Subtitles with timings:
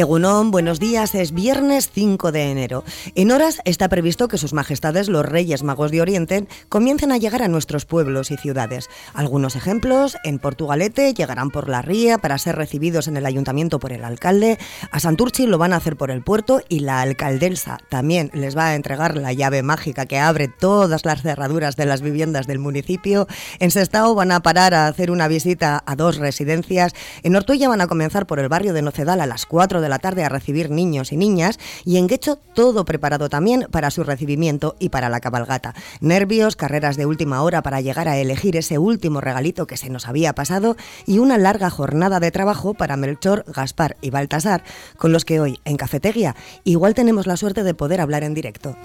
[0.00, 1.14] Egunon, buenos días.
[1.14, 2.84] Es viernes 5 de enero.
[3.16, 7.42] En horas está previsto que sus majestades los Reyes Magos de Oriente comiencen a llegar
[7.42, 8.88] a nuestros pueblos y ciudades.
[9.12, 13.92] Algunos ejemplos, en Portugalete llegarán por la ría para ser recibidos en el ayuntamiento por
[13.92, 14.58] el alcalde,
[14.90, 18.68] a Santurchi lo van a hacer por el puerto y la alcaldesa también les va
[18.68, 23.28] a entregar la llave mágica que abre todas las cerraduras de las viviendas del municipio.
[23.58, 26.94] En Sestao van a parar a hacer una visita a dos residencias.
[27.22, 29.98] En Ortuella van a comenzar por el barrio de Nocedal a las 4 de la
[29.98, 34.76] tarde a recibir niños y niñas y en Guecho todo preparado también para su recibimiento
[34.78, 35.74] y para la cabalgata.
[36.00, 40.08] Nervios, carreras de última hora para llegar a elegir ese último regalito que se nos
[40.08, 44.64] había pasado y una larga jornada de trabajo para Melchor, Gaspar y Baltasar,
[44.96, 46.34] con los que hoy en Cafetería
[46.64, 48.76] igual tenemos la suerte de poder hablar en directo.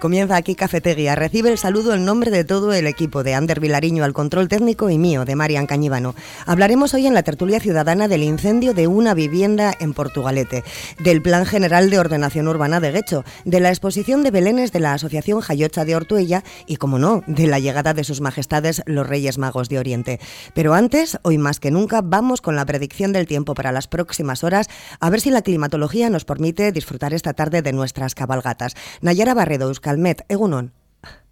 [0.00, 1.14] Comienza aquí Cafetería.
[1.14, 4.88] Recibe el saludo en nombre de todo el equipo de Ander Vilariño al control técnico
[4.88, 6.14] y mío, de Marian Cañivano.
[6.46, 10.64] Hablaremos hoy en la tertulia ciudadana del incendio de una vivienda en Portugalete,
[11.00, 14.94] del Plan General de Ordenación Urbana de Guecho, de la exposición de Belénes de la
[14.94, 19.36] Asociación Jayocha de Ortuella y, como no, de la llegada de sus majestades los Reyes
[19.36, 20.18] Magos de Oriente.
[20.54, 24.44] Pero antes, hoy más que nunca, vamos con la predicción del tiempo para las próximas
[24.44, 28.74] horas, a ver si la climatología nos permite disfrutar esta tarde de nuestras cabalgatas.
[29.02, 30.70] Nayara Barredo, Euskal Almet egunon.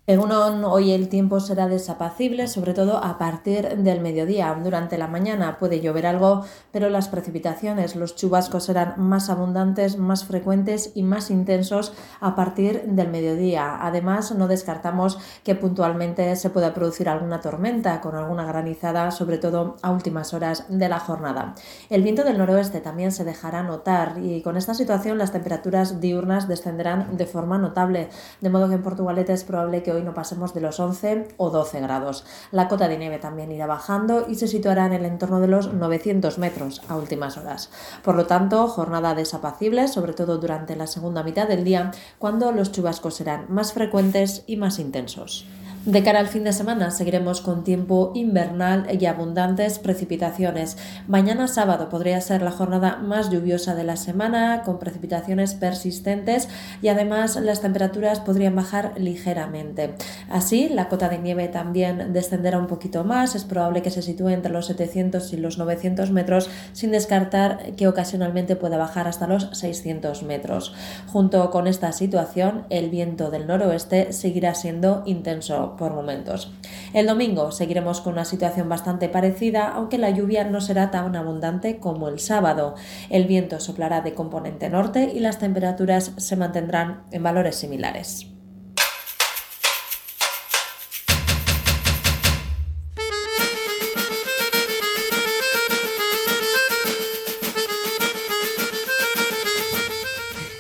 [0.08, 0.20] En
[0.64, 4.58] hoy el tiempo será desapacible, sobre todo a partir del mediodía.
[4.64, 10.24] Durante la mañana puede llover algo, pero las precipitaciones, los chubascos serán más abundantes, más
[10.24, 13.76] frecuentes y más intensos a partir del mediodía.
[13.82, 19.76] Además, no descartamos que puntualmente se pueda producir alguna tormenta con alguna granizada, sobre todo
[19.82, 21.54] a últimas horas de la jornada.
[21.90, 26.48] El viento del noroeste también se dejará notar y con esta situación las temperaturas diurnas
[26.48, 28.08] descenderán de forma notable,
[28.40, 31.50] de modo que en Portugalete es probable que hoy no pasemos de los 11 o
[31.50, 32.24] 12 grados.
[32.50, 35.72] La cota de nieve también irá bajando y se situará en el entorno de los
[35.72, 37.70] 900 metros a últimas horas.
[38.02, 42.72] Por lo tanto, jornada desapacible, sobre todo durante la segunda mitad del día, cuando los
[42.72, 45.46] chubascos serán más frecuentes y más intensos.
[45.88, 50.76] De cara al fin de semana seguiremos con tiempo invernal y abundantes precipitaciones.
[51.06, 56.50] Mañana sábado podría ser la jornada más lluviosa de la semana, con precipitaciones persistentes
[56.82, 59.94] y además las temperaturas podrían bajar ligeramente.
[60.28, 64.28] Así, la cota de nieve también descenderá un poquito más, es probable que se sitúe
[64.28, 69.48] entre los 700 y los 900 metros, sin descartar que ocasionalmente pueda bajar hasta los
[69.54, 70.74] 600 metros.
[71.06, 76.52] Junto con esta situación, el viento del noroeste seguirá siendo intenso por momentos.
[76.92, 81.78] El domingo seguiremos con una situación bastante parecida, aunque la lluvia no será tan abundante
[81.78, 82.74] como el sábado.
[83.08, 88.37] El viento soplará de componente norte y las temperaturas se mantendrán en valores similares.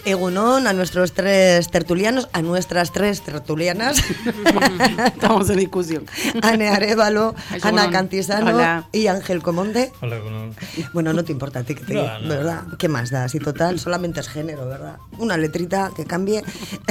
[0.08, 4.02] Egunon, a nuestros tres tertulianos, a nuestras tres tertulianas.
[5.06, 6.06] Estamos en discusión.
[6.40, 9.92] Ane Arevalo, Ana Cantisano y Ángel Comonde.
[10.00, 10.54] Hola, Egunon.
[10.94, 12.64] Bueno, no te importa a ti que te ¿verdad?
[12.78, 13.28] ¿Qué más da?
[13.28, 14.96] Si total, solamente es género, ¿verdad?
[15.18, 16.42] Una letrita que cambie.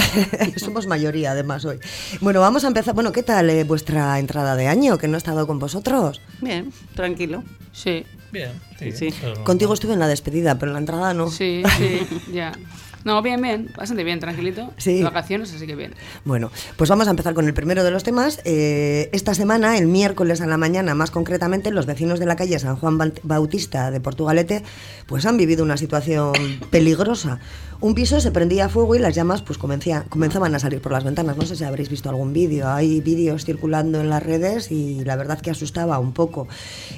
[0.57, 1.79] Somos mayoría, además, hoy.
[2.21, 2.93] Bueno, vamos a empezar.
[2.93, 4.99] Bueno, ¿qué tal eh, vuestra entrada de año?
[4.99, 6.21] Que no he estado con vosotros.
[6.39, 7.43] Bien, tranquilo.
[7.71, 8.05] Sí.
[8.31, 8.91] Bien, sí.
[8.91, 9.09] sí.
[9.43, 11.31] Contigo estuve en la despedida, pero en la entrada no.
[11.31, 12.51] Sí, sí, ya.
[13.07, 14.73] No, bien, bien, bastante bien, tranquilito.
[14.75, 15.01] Sí.
[15.01, 15.93] vacaciones, así que bien.
[16.25, 18.41] Bueno, pues vamos a empezar con el primero de los temas.
[18.43, 22.59] Eh, esta semana, el miércoles a la mañana, más concretamente, los vecinos de la calle
[22.59, 24.61] San Juan Bautista de Portugalete,
[25.05, 26.33] pues han vivido una situación
[26.69, 27.39] peligrosa.
[27.79, 31.05] Un piso se prendía a fuego y las llamas pues comenzaban a salir por las
[31.05, 31.37] ventanas.
[31.37, 32.67] No sé si habréis visto algún vídeo.
[32.67, 36.49] Hay vídeos circulando en las redes y la verdad que asustaba un poco.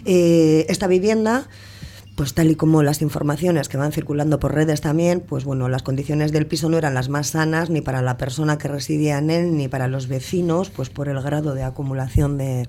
[0.06, 1.48] Eh, esta vivienda
[2.20, 5.84] pues tal y como las informaciones que van circulando por redes también, pues bueno, las
[5.84, 9.30] condiciones del piso no eran las más sanas ni para la persona que residía en
[9.30, 12.68] él ni para los vecinos, pues por el grado de acumulación de,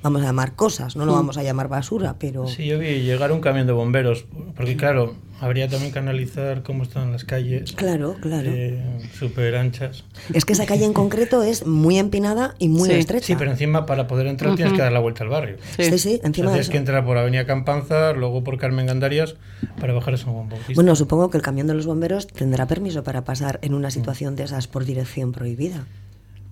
[0.00, 1.16] vamos a llamar cosas, no lo mm.
[1.16, 2.46] vamos a llamar basura, pero...
[2.46, 6.82] Sí, yo vi llegar un camión de bomberos, porque claro, habría también que analizar cómo
[6.82, 7.72] están las calles.
[7.72, 8.50] Claro, claro.
[8.50, 8.82] Eh,
[9.18, 10.04] Súper anchas.
[10.32, 13.26] Es que esa calle en concreto es muy empinada y muy estrecha.
[13.26, 15.56] Sí, pero encima para poder entrar tienes que dar la vuelta al barrio.
[15.76, 19.36] Sí, sí, encima Tienes que entrar por Avenida Campanza, luego por Carmen Gandarias,
[19.80, 23.24] para bajar ese Juan Bueno, supongo que el camión de los bomberos tendrá permiso para
[23.24, 25.84] pasar en una situación de esas por dirección prohibida.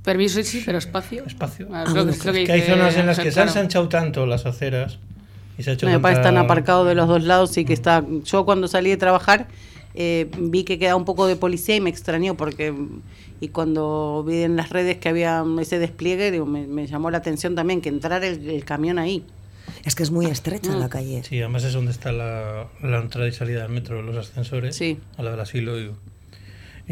[0.04, 1.24] Permiso sí, pero espacio.
[1.26, 1.68] Espacio.
[1.72, 4.98] Ah, que, hay zonas en las que se han ensanchado tanto las aceras
[5.58, 8.04] y se ha hecho Me parece están aparcados de los dos lados y que está...
[8.24, 9.48] Yo cuando salí de trabajar
[9.94, 12.74] eh, vi que quedaba un poco de policía y me extrañó porque...
[13.40, 17.56] Y cuando vi en las redes que había ese despliegue, digo, me, llamó la atención
[17.56, 19.24] también que entrar el, el camión ahí.
[19.84, 21.24] Es que es muy estrecha la calle.
[21.24, 24.98] Sí, además es donde está la, la entrada y salida del metro, los ascensores, Sí.
[25.16, 25.78] a la del asilo.
[25.80, 25.90] y-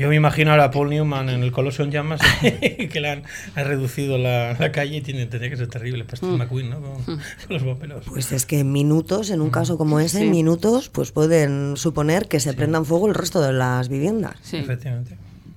[0.01, 3.23] yo me imagino ahora a Paul Newman en el Coloso en llamas, que le han,
[3.55, 6.81] han reducido la, la calle y tiene, tendría que ser terrible para Steve McQueen, ¿no?
[6.81, 8.05] Con, con los bomberos.
[8.07, 10.25] Pues es que en minutos, en un caso como ese, Sí.
[10.27, 14.37] minutos, pues pueden suponer que se prendan fuego el resto de las viviendas.
[14.43, 14.57] Sí.
[14.57, 15.17] Efectivamente.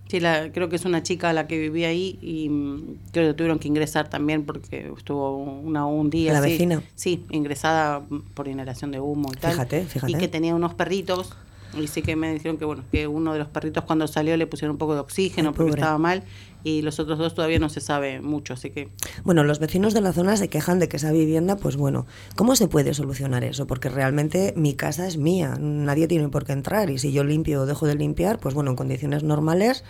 [0.10, 3.34] Sí, la, creo que es una chica la que vivía ahí y mm, creo que
[3.36, 6.34] tuvieron que ingresar también porque estuvo una, un día.
[6.34, 6.50] ¿La así.
[6.52, 6.84] vecina?
[6.94, 9.54] Sí, ingresada mm, por inhalación de humo y tal.
[9.54, 10.12] Fíjate, fíjate.
[10.12, 11.34] Y que tenía unos perritos.
[11.80, 14.48] Y sí que me dijeron que bueno que uno de los perritos cuando salió le
[14.48, 15.82] pusieron un poco de oxígeno Ay, porque pobre.
[15.82, 16.24] estaba mal
[16.64, 18.90] y los otros dos todavía no se sabe mucho, así que
[19.24, 22.06] Bueno, los vecinos de la zona se quejan de que esa vivienda, pues bueno,
[22.36, 23.68] ¿cómo se puede solucionar eso?
[23.68, 27.62] Porque realmente mi casa es mía, nadie tiene por qué entrar y si yo limpio
[27.62, 29.84] o dejo de limpiar, pues bueno, en condiciones normales,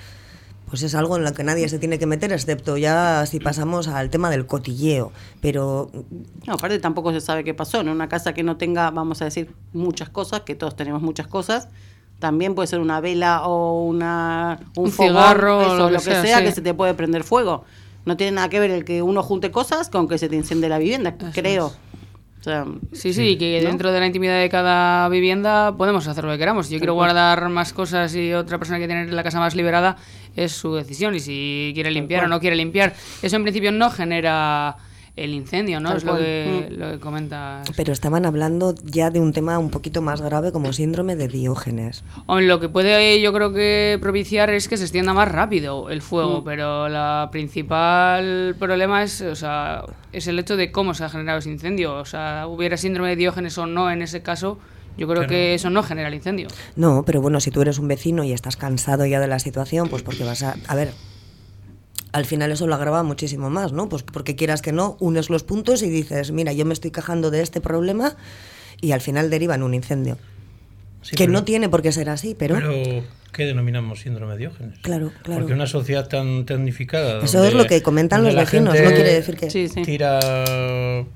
[0.73, 3.87] pues es algo en lo que nadie se tiene que meter, excepto ya si pasamos
[3.87, 5.11] al tema del cotilleo.
[5.39, 5.91] Pero
[6.47, 7.81] No, aparte tampoco se sabe qué pasó.
[7.81, 11.27] En una casa que no tenga, vamos a decir, muchas cosas, que todos tenemos muchas
[11.27, 11.67] cosas,
[12.17, 16.05] también puede ser una vela o una, un, Un fogón, cigarro, eso, lo lo que
[16.05, 16.45] sea, sea, sí.
[16.45, 17.65] que se te puede prender fuego.
[18.05, 20.69] No tiene nada que ver el que uno junte cosas con que se te enciende
[20.69, 21.71] la vivienda, creo.
[22.43, 23.69] O sea, Sí, sí, y que ¿no?
[23.69, 26.67] dentro de la intimidad de cada vivienda podemos hacer lo que queramos.
[26.67, 29.95] Si yo quiero guardar más cosas y otra persona quiere tener la casa más liberada,
[30.35, 31.15] es su decisión.
[31.15, 34.75] Y si quiere limpiar o no quiere limpiar, eso en principio no genera
[35.15, 35.89] el incendio, ¿no?
[35.89, 36.79] Tal es lo que, Mm.
[36.79, 37.61] lo que comenta.
[37.75, 42.03] pero estaban hablando ya de un tema un poquito más grave como síndrome de Diógenes.
[42.27, 46.41] Lo que puede yo creo que propiciar es que se extienda más rápido el fuego,
[46.41, 46.45] Mm.
[46.45, 51.39] pero la principal problema es, o sea, es el hecho de cómo se ha generado
[51.39, 51.95] ese incendio.
[51.95, 54.57] O sea, hubiera síndrome de Diógenes o no en ese caso,
[54.97, 56.47] yo creo que eso no genera el incendio.
[56.75, 59.89] No, pero bueno, si tú eres un vecino y estás cansado ya de la situación,
[59.89, 60.55] pues porque vas a...
[60.67, 60.91] A ver,
[62.13, 63.89] al final eso lo agrava muchísimo más, ¿no?
[63.89, 67.29] Pues porque quieras que no, unes los puntos y dices, mira, yo me estoy quejando
[67.31, 68.15] de este problema
[68.81, 70.17] y al final deriva en un incendio.
[71.01, 72.55] Sí, que pero- no tiene por qué ser así, pero...
[72.55, 74.79] Pero, ¿qué denominamos síndrome de Diógenes?
[74.79, 75.41] Claro, claro.
[75.41, 77.21] Porque una sociedad tan tecnificada.
[77.23, 79.49] Eso es lo que comentan los vecinos, no quiere decir que...
[79.49, 79.81] sí, sí.
[79.81, 80.19] Tira,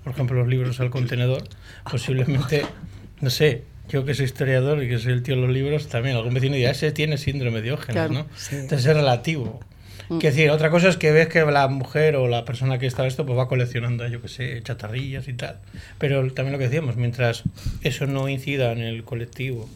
[0.04, 1.44] por ejemplo, los libros al contenedor.
[1.90, 2.66] Posiblemente,
[3.22, 6.16] no sé, yo que soy historiador y que soy el tío de los libros, también
[6.18, 8.14] algún vecino dirá, ese tiene síndrome de Diógenes, Claro.
[8.14, 8.26] ¿no?
[8.36, 8.56] Sí.
[8.56, 9.60] Entonces es relativo.
[10.10, 10.18] Mm.
[10.20, 13.06] Quiero decir, otra cosa es que ves que la mujer o la persona que está
[13.08, 15.58] esto pues va coleccionando, yo que sé, chatarrillas y tal.
[15.98, 17.44] Pero también lo que decíamos, mientras
[17.84, 19.68] eso no incida en el colectivo,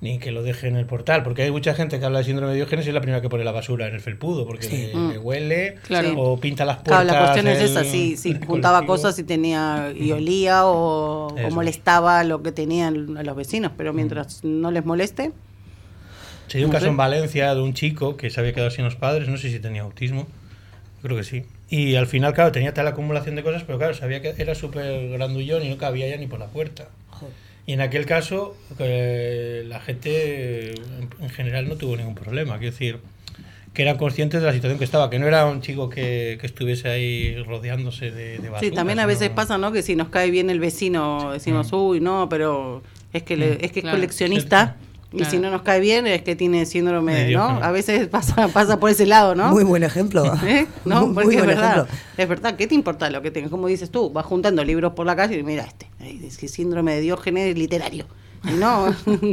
[0.00, 2.52] ni que lo deje en el portal, porque hay mucha gente que habla de síndrome
[2.52, 4.94] de Diógenes y es la primera que pone la basura en el felpudo, porque le,
[4.94, 5.10] Mm.
[5.10, 6.14] le huele Claro.
[6.16, 7.02] o pinta las puertas.
[7.04, 8.86] Claro, la cuestión es esa, si, si juntaba colectivo.
[8.94, 13.92] cosas y tenía y olía o, o molestaba lo que tenían a los vecinos, pero
[13.92, 15.32] mientras no les moleste,
[16.48, 16.90] Se dio un No caso sé.
[16.90, 19.60] en Valencia de un chico que se había quedado sin los padres, no sé si
[19.60, 20.26] tenía autismo,
[21.02, 21.44] creo que sí.
[21.70, 25.08] Y al final, claro, tenía tal acumulación de cosas, pero claro, sabía que era súper
[25.10, 26.88] grandullón y no cabía ya ni por la puerta.
[27.66, 32.56] Y en aquel caso, eh, la gente en, en general no tuvo ningún problema.
[32.58, 32.98] Quiero decir,
[33.74, 36.46] que eran conscientes de la situación que estaba, que no era un chico que, que
[36.46, 38.60] estuviese ahí rodeándose de, de basura.
[38.60, 39.70] sí, también a veces sino- pasa, ¿no?
[39.72, 42.82] Que si nos cae bien el vecino, decimos, uy, no, pero
[43.12, 43.96] es que, le- es que Claro.
[43.98, 44.76] es coleccionista.
[45.10, 45.30] Y Claro.
[45.30, 47.42] si no nos cae bien es que tiene síndrome, De ¿no?
[47.44, 49.48] A veces pasa, pasa por ese lado, ¿no?
[49.50, 50.22] Muy buen ejemplo.
[50.46, 50.66] ¿Eh?
[50.84, 51.72] No, Muy porque es buen verdad.
[51.72, 51.94] ejemplo.
[52.18, 53.50] Es verdad, ¿qué te importa lo que tengas?
[53.50, 55.86] Como dices tú, vas juntando libros por la calle y mira este,
[56.26, 58.06] es que síndrome de Diógenes literario.
[58.44, 58.94] Y no.
[59.06, 59.32] Igual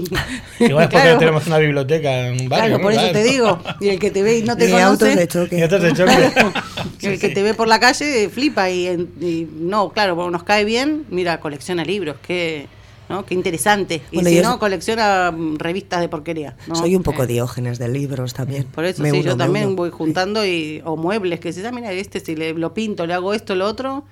[0.60, 1.14] es porque Claro.
[1.14, 2.66] no tenemos una biblioteca en un barrio.
[2.66, 2.82] Claro, ¿no?
[2.84, 3.60] por eso te digo.
[3.80, 4.84] Y el que te ve y no te Ni conoce.
[4.86, 5.62] autos de Y choque.
[5.64, 7.08] entonces de choque.
[7.08, 10.44] el que te ve por la calle flipa y, en- y no, claro, bueno, nos
[10.44, 12.68] cae bien, mira, colecciona libros, qué,
[13.10, 13.26] ¿no?
[13.26, 14.02] qué interesante.
[14.12, 16.56] Y Bueno, si no, colecciona revistas de porquería.
[16.68, 16.76] ¿no?
[16.76, 18.66] Soy un poco diógenes de libros también.
[18.66, 19.76] Por eso Me sí, uno, yo también uno.
[19.76, 23.14] voy juntando y, o muebles que dices, ah, mira, este si le, lo pinto, le
[23.14, 24.04] hago esto, lo otro,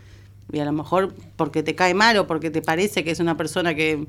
[0.52, 3.38] y a lo mejor porque te cae mal o porque te parece que es una
[3.38, 4.06] persona que,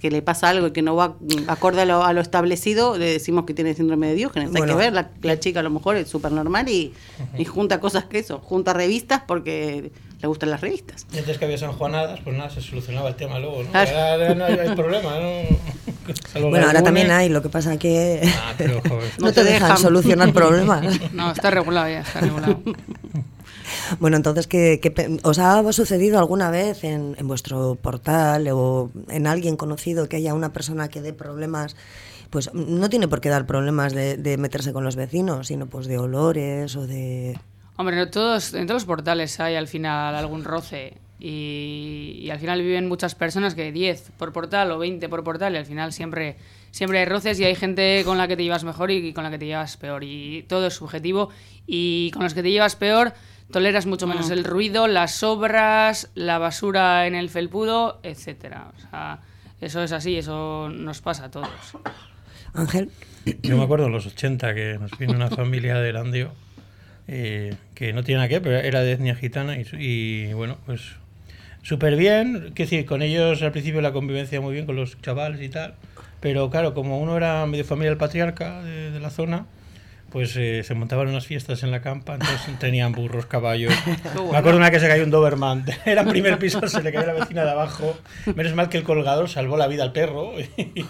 [0.00, 1.16] que le pasa algo y que no va
[1.46, 4.50] acorde a lo, a lo establecido, le decimos que tiene síndrome de Diógenes.
[4.54, 6.92] Hay que ver, la, la chica a lo mejor es súper normal y,
[7.36, 11.06] y junta cosas que eso, junta revistas porque le gustan las revistas.
[11.12, 13.70] Y antes que había San Juanadas, pues nada, se solucionaba el tema luego, ¿no?
[13.70, 13.90] Claro.
[14.28, 15.58] Ya no hay, hay problema, ¿no?
[16.32, 19.10] Salvo Bueno, ahora también hay, lo que pasa que Ah, pero, joder.
[19.18, 19.78] no, No te te dejan, dejan.
[19.78, 21.12] solucionar problemas.
[21.12, 22.60] No, está regulado ya, está regulado.
[23.98, 29.26] Bueno, entonces, ¿qué, qué os ha sucedido alguna vez en, en vuestro portal o en
[29.26, 31.76] alguien conocido que haya una persona que dé problemas?
[32.30, 35.86] Pues no tiene por qué dar problemas de, de meterse con los vecinos, sino pues
[35.86, 37.38] de olores o de...
[37.76, 42.38] Hombre, no todos, en todos los portales hay al final algún roce y, y al
[42.38, 45.92] final viven muchas personas que 10 por portal o 20 por portal y al final
[45.92, 46.36] siempre,
[46.70, 49.30] siempre hay roces y hay gente con la que te llevas mejor y con la
[49.30, 51.28] que te llevas peor y todo es subjetivo
[51.66, 53.12] y con los que te llevas peor
[53.50, 58.72] toleras mucho menos el ruido, las obras, la basura en el felpudo, etcétera.
[58.76, 59.20] O sea,
[59.60, 61.48] eso es así, eso nos pasa a todos.
[62.54, 62.90] Ángel.
[63.42, 66.32] Yo me acuerdo en los 80 que nos vino una familia de Landio
[67.06, 70.58] eh, que no tiene nada que ver, pero era de etnia gitana y, y bueno,
[70.64, 70.92] pues
[71.62, 72.52] súper bien.
[72.54, 75.74] Que decir, con ellos al principio la convivencia muy bien, con los chavales y tal.
[76.20, 79.46] Pero claro, como uno era medio familia del patriarca de, de la zona,
[80.10, 83.72] pues eh, se montaban unas fiestas en la campa, entonces tenían burros, caballos.
[84.30, 87.06] Me acuerdo una que se cayó un Doberman, era el primer piso, se le cayó
[87.06, 87.96] la vecina de abajo.
[88.34, 90.84] Menos mal que el colgador salvó la vida al perro y,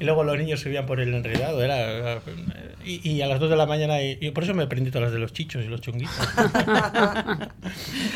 [0.00, 1.62] y luego los niños subían por el enredado.
[1.62, 2.20] Era,
[2.84, 5.04] y, y a las 2 de la mañana, y, y por eso me aprendí todas
[5.04, 6.28] las de los chichos y los chunguitos.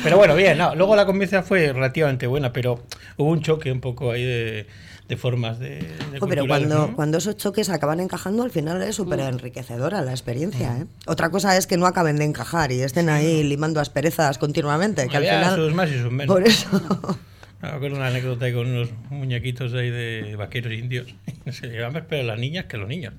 [0.02, 2.82] Pero bueno, bien, no, luego la convivencia fue relativamente buena, pero
[3.16, 4.66] hubo un choque un poco ahí de,
[5.08, 5.80] de formas de...
[6.12, 6.96] de Jo, pero cuando, ¿no?
[6.96, 10.45] cuando esos choques acaban encajando, al final es súper enriquecedora la experiencia.
[10.54, 10.86] ¿Eh?
[11.06, 15.08] Otra cosa es que no acaben de encajar y estén ahí limando asperezas continuamente.
[15.08, 15.54] Que al final.
[15.56, 16.34] sus más y sus menos.
[16.34, 16.68] Por eso.
[17.62, 21.14] Me acuerdo una anécdota con unos muñequitos ahí de vaqueros indios.
[21.46, 23.14] No sé, llevaban más pero las niñas que los niños.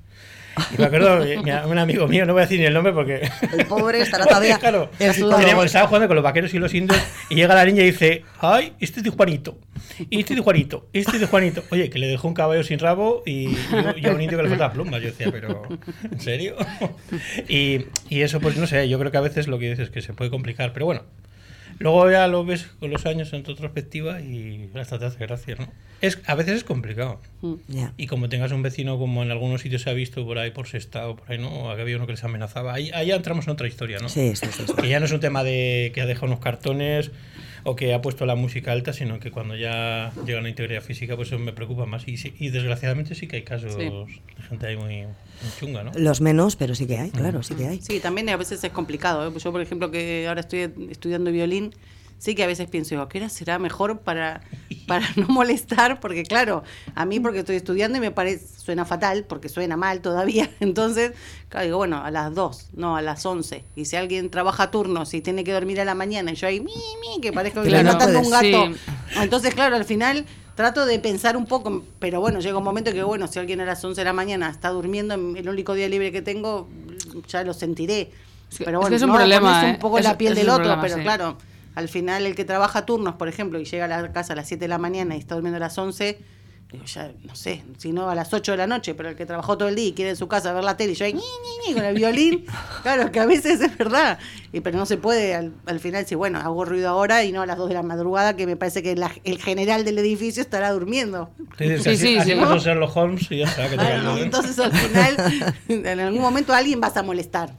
[0.75, 3.29] Y me acuerdo, mi- un amigo mío, no voy a decir ni el nombre porque.
[3.55, 7.35] El pobre estará todavía claro, teníamos- estaba jugando con los vaqueros y los indios y
[7.35, 9.59] llega la niña y dice: ¡Ay, este es de Juanito!
[10.09, 11.63] Y este es de Juanito, este es de Juanito.
[11.69, 14.43] Oye, que le dejó un caballo sin rabo y yo, yo a un indio que
[14.43, 15.01] le faltaba plumas.
[15.01, 15.67] Yo decía, pero
[16.11, 16.55] ¿en serio?
[17.47, 19.89] Y, y eso, pues no sé, yo creo que a veces lo que dices es
[19.89, 21.03] que se puede complicar, pero bueno.
[21.79, 25.55] Luego ya lo ves con los años en tu perspectiva y hasta te hace gracia,
[25.59, 25.71] ¿no?
[26.01, 27.21] Es, a veces es complicado.
[27.67, 27.93] Ya.
[27.97, 30.67] Y como tengas un vecino, como en algunos sitios se ha visto por ahí, por
[30.67, 31.69] Sestao, por ahí, ¿no?
[31.69, 32.73] Había uno que les amenazaba.
[32.73, 34.09] Ahí, ahí entramos en otra historia, ¿no?
[34.09, 34.63] Sí, sí, sí.
[34.65, 34.73] sí.
[34.73, 37.11] Que ya no es un tema de que ha dejado unos cartones
[37.69, 41.17] o que ha puesto la música alta, sino que cuando ya llega la integridad física,
[41.17, 42.07] pues eso me preocupa más.
[42.07, 43.79] Y, sí- y desgraciadamente sí que hay casos Sí.
[43.81, 44.05] de
[44.47, 45.91] gente ahí muy, muy chunga, ¿no?
[45.95, 47.81] Los menos, pero sí que hay, claro, sí que hay.
[47.81, 49.27] Sí, también a veces es complicado.
[49.27, 49.33] ¿eh?
[49.37, 51.75] Yo, por ejemplo, que ahora estoy estudiando violín,
[52.17, 54.41] sí que a veces pienso, digo, ¿a qué hora será mejor para,
[54.87, 55.99] para no molestar?
[55.99, 56.63] Porque claro,
[56.95, 60.49] a mí porque estoy estudiando y me parece, suena fatal, porque suena mal todavía.
[60.59, 61.13] Entonces,
[61.49, 63.63] claro, digo, bueno, a las 2, no, a las 11.
[63.75, 66.59] Y si alguien trabaja turnos y tiene que dormir a la mañana y yo ahí,
[66.59, 68.65] mi, mi, que parezco que Claro, matando un gato.
[68.67, 68.75] sí.
[69.21, 73.03] Entonces, claro, al final trato de pensar un poco, pero bueno, llega un momento que,
[73.03, 76.11] bueno, si alguien a las 11 de la mañana está durmiendo, el único día libre
[76.11, 76.67] que tengo,
[77.27, 78.11] ya lo sentiré.
[78.51, 79.71] Es pero es bueno, que es un no, problema, ¿eh?
[79.73, 81.01] un poco Es- la piel es del otro, problema, pero sí.
[81.03, 81.37] claro,
[81.77, 84.47] al final el que trabaja turnos, por ejemplo, y llega a la casa a las
[84.47, 86.17] 7 de la mañana y está durmiendo a las 11,
[86.71, 89.25] digo, ya, no sé, si no a las 8 de la noche, pero el que
[89.25, 91.13] trabajó todo el día y quiere en su casa ver la tele y yo ahí,
[91.13, 92.45] ñi, ñi, ñi, con el violín,
[92.81, 94.17] claro, que a veces es verdad,
[94.51, 97.41] y, pero no se puede al, al final decir, bueno, hago ruido ahora y no
[97.41, 100.41] a las 2 de la madrugada, que me parece que la- el general del edificio
[100.41, 101.29] estará durmiendo.
[101.57, 102.37] Sí, así, sí, así sí.
[102.39, 103.75] pasó Sherlock Holmes y ya está, que
[104.23, 105.15] entonces al final,
[105.69, 107.51] en algún momento a alguien vas a molestar.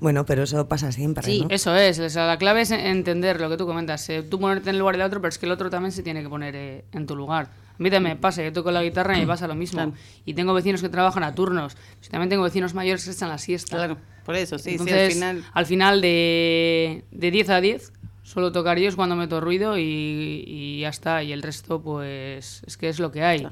[0.00, 1.48] Bueno, pero eso pasa siempre, Sí, ¿no?
[1.50, 4.08] Eso es, o sea, la clave es entender lo que tú comentas.
[4.10, 6.02] eh, tú ponerte en el lugar del otro, pero es que el otro también se
[6.02, 7.46] tiene que poner eh, en tu lugar.
[7.72, 9.78] A mí también me pasa, yo toco la guitarra y me pasa lo mismo.
[9.78, 9.92] Claro.
[10.24, 11.74] Y tengo vecinos que trabajan a turnos.
[12.02, 13.76] Yo también tengo vecinos mayores que están la siesta.
[13.76, 15.44] Claro, por eso, sí, Entonces, sí, al final.
[15.52, 20.44] al final de, de 10 a 10, suelo tocar yo es cuando meto ruido y,
[20.46, 21.22] y ya está.
[21.22, 23.48] Y el resto, pues, es que es lo que hay.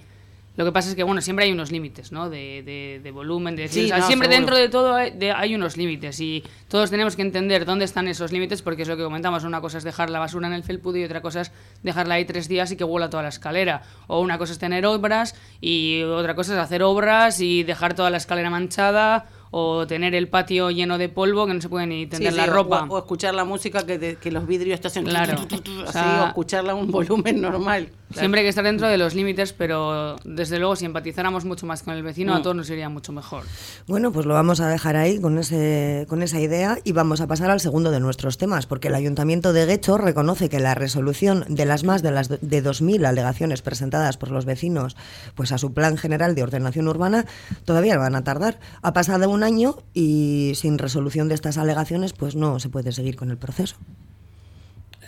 [0.61, 2.29] Lo que pasa es que, bueno, siempre hay unos límites, ¿no?
[2.29, 3.67] De, de- de volumen, de...
[3.69, 4.37] Sí, o sea, no, siempre seguro.
[4.41, 8.09] dentro de todo hay, de- hay unos límites y todos tenemos que entender dónde están
[8.09, 9.45] esos límites porque es lo que comentamos.
[9.45, 11.53] Una cosa es dejar la basura en el felpudo y otra cosa es
[11.83, 13.81] dejarla ahí tres días y que huela toda la escalera.
[14.07, 18.11] O una cosa es tener obras y otra cosa es hacer obras y dejar toda
[18.11, 22.07] la escalera manchada o tener el patio lleno de polvo que no se puede ni
[22.07, 22.87] tender Sí, la sí, ropa.
[22.89, 25.35] O, o escuchar la música que, te- que los vidrios te hacen Claro.
[25.37, 27.91] tu, tu, tu, tu, O así, sea, o escucharla a un volumen normal.
[28.13, 31.85] Siempre hay que estar dentro de los límites, pero desde luego si empatizáramos mucho más
[31.85, 32.37] con el vecino, Mm.
[32.37, 33.45] a todos nos iría mucho mejor.
[33.87, 37.29] Bueno, pues lo vamos a dejar ahí con, ese, con esa idea y vamos a
[37.29, 41.45] pasar al segundo de nuestros temas, porque el Ayuntamiento de Guecho reconoce que la resolución
[41.49, 44.97] de las más de las de 2.000 alegaciones presentadas por los vecinos
[45.37, 47.27] pues a su plan general de ordenación urbana
[47.65, 48.59] todavía van a tardar.
[48.83, 53.17] Ha pasado un año y sin resolución de estas alegaciones pues no se puede seguir
[53.17, 53.77] con el proceso.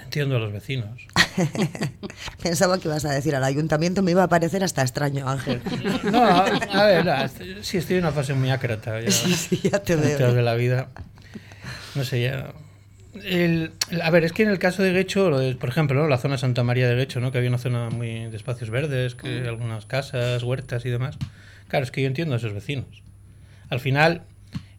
[0.05, 1.07] Entiendo a los vecinos.
[2.43, 5.63] Pensaba que ibas a decir al Ayuntamiento, me iba a parecer hasta extraño, Ángel.
[6.05, 7.15] No, a, ver, no,
[7.63, 10.35] sí estoy en una fase muy ácrata ya, Sí, sí, ya te veo.
[10.35, 10.89] de la vida.
[11.95, 12.53] No sé, ya...
[13.25, 13.73] El-
[14.03, 16.09] a ver, es que en el caso de Guecho, por ejemplo, ¿no?
[16.09, 17.31] la zona Santa María de Guecho, ¿no?
[17.33, 21.17] que había una zona muy de espacios verdes, que algunas casas, huertas y demás.
[21.69, 23.03] Claro, es que yo entiendo a esos vecinos.
[23.73, 24.23] Al final,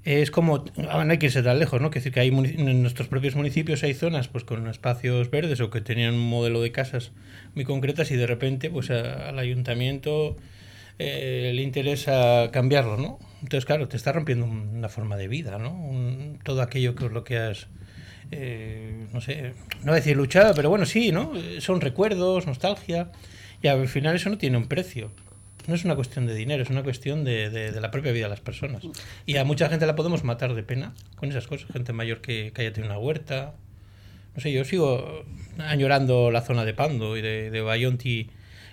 [0.06, 1.90] es como, ah, no hay que irse tan lejos, ¿no?
[1.90, 5.70] Que decir que hay en nuestros propios municipios hay zonas pues con espacios verdes o
[5.70, 7.12] que tenían un modelo de casas
[7.56, 10.36] muy concretas y de repente pues al ayuntamiento
[11.00, 13.18] eh, le interesa cambiarlo, ¿no?
[13.42, 15.72] Entonces, claro, te está rompiendo un- una forma de vida, ¿no?
[15.74, 17.68] Un- todo aquello que es lo que has
[18.32, 21.34] eh, no sé, no voy a decir luchada, pero bueno, sí, ¿no?
[21.36, 23.12] Eh, Son recuerdos, nostalgia,
[23.62, 25.12] y al final eso no tiene un precio.
[25.67, 28.25] No es una cuestión de dinero, es una cuestión de, de- de la propia vida
[28.25, 28.84] de las personas.
[29.25, 31.72] Y a mucha gente la podemos matar de pena con esas cosas.
[31.72, 33.53] Gente mayor que, que haya tenido una huerta.
[34.36, 35.24] No sé, yo sigo
[35.60, 38.29] añorando la zona de Pando y de, de Bayonti.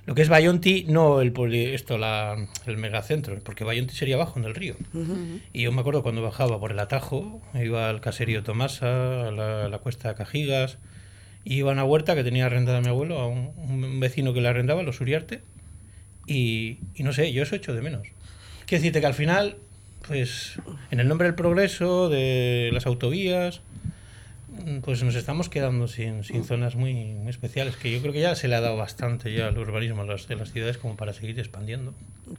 [0.07, 4.39] Lo que es Bayonti, no el poli- esto, la, el megacentro, porque Bayonti sería abajo
[4.39, 4.75] en el río.
[5.53, 9.67] Y yo me acuerdo cuando bajaba por el atajo, iba al caserío Tomasa, a la,
[9.67, 10.79] a la cuesta de Cajigas,
[11.45, 14.41] y iba a una huerta que tenía arrendada mi abuelo, a un, un vecino que
[14.41, 15.43] la arrendaba, los Uriarte,
[16.31, 18.07] y, y no sé, yo eso echo de menos.
[18.67, 19.57] Quiero decirte que al final,
[20.07, 20.55] pues,
[20.93, 23.63] en el nombre del progreso, de las autovías,
[24.83, 28.35] pues nos estamos quedando sin, sin zonas muy, muy especiales, que yo creo que ya
[28.35, 31.13] se le ha dado bastante ya al urbanismo de las, de las ciudades como para
[31.13, 31.95] seguir expandiendo.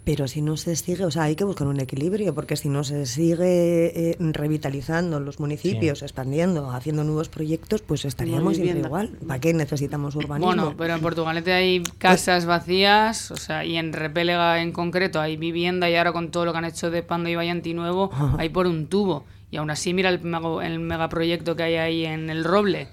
[0.06, 2.84] Pero si no se sigue, o sea, hay que buscar un equilibrio, porque si no
[2.86, 6.06] se sigue eh, revitalizando los municipios, Sí.
[6.06, 9.10] expandiendo, haciendo nuevos proyectos, pues estaríamos siempre igual.
[9.28, 10.48] ¿Para qué necesitamos urbanismo?
[10.48, 15.36] Bueno, pero en Portugalete hay casas vacías, o sea, y en Repélega en concreto hay
[15.38, 18.50] vivienda y ahora con todo lo que han hecho de Pando y Vallanti nuevo, hay
[18.50, 19.26] por un tubo.
[19.52, 22.88] Y aún así mira el, mega- el megaproyecto que hay ahí en el Roble.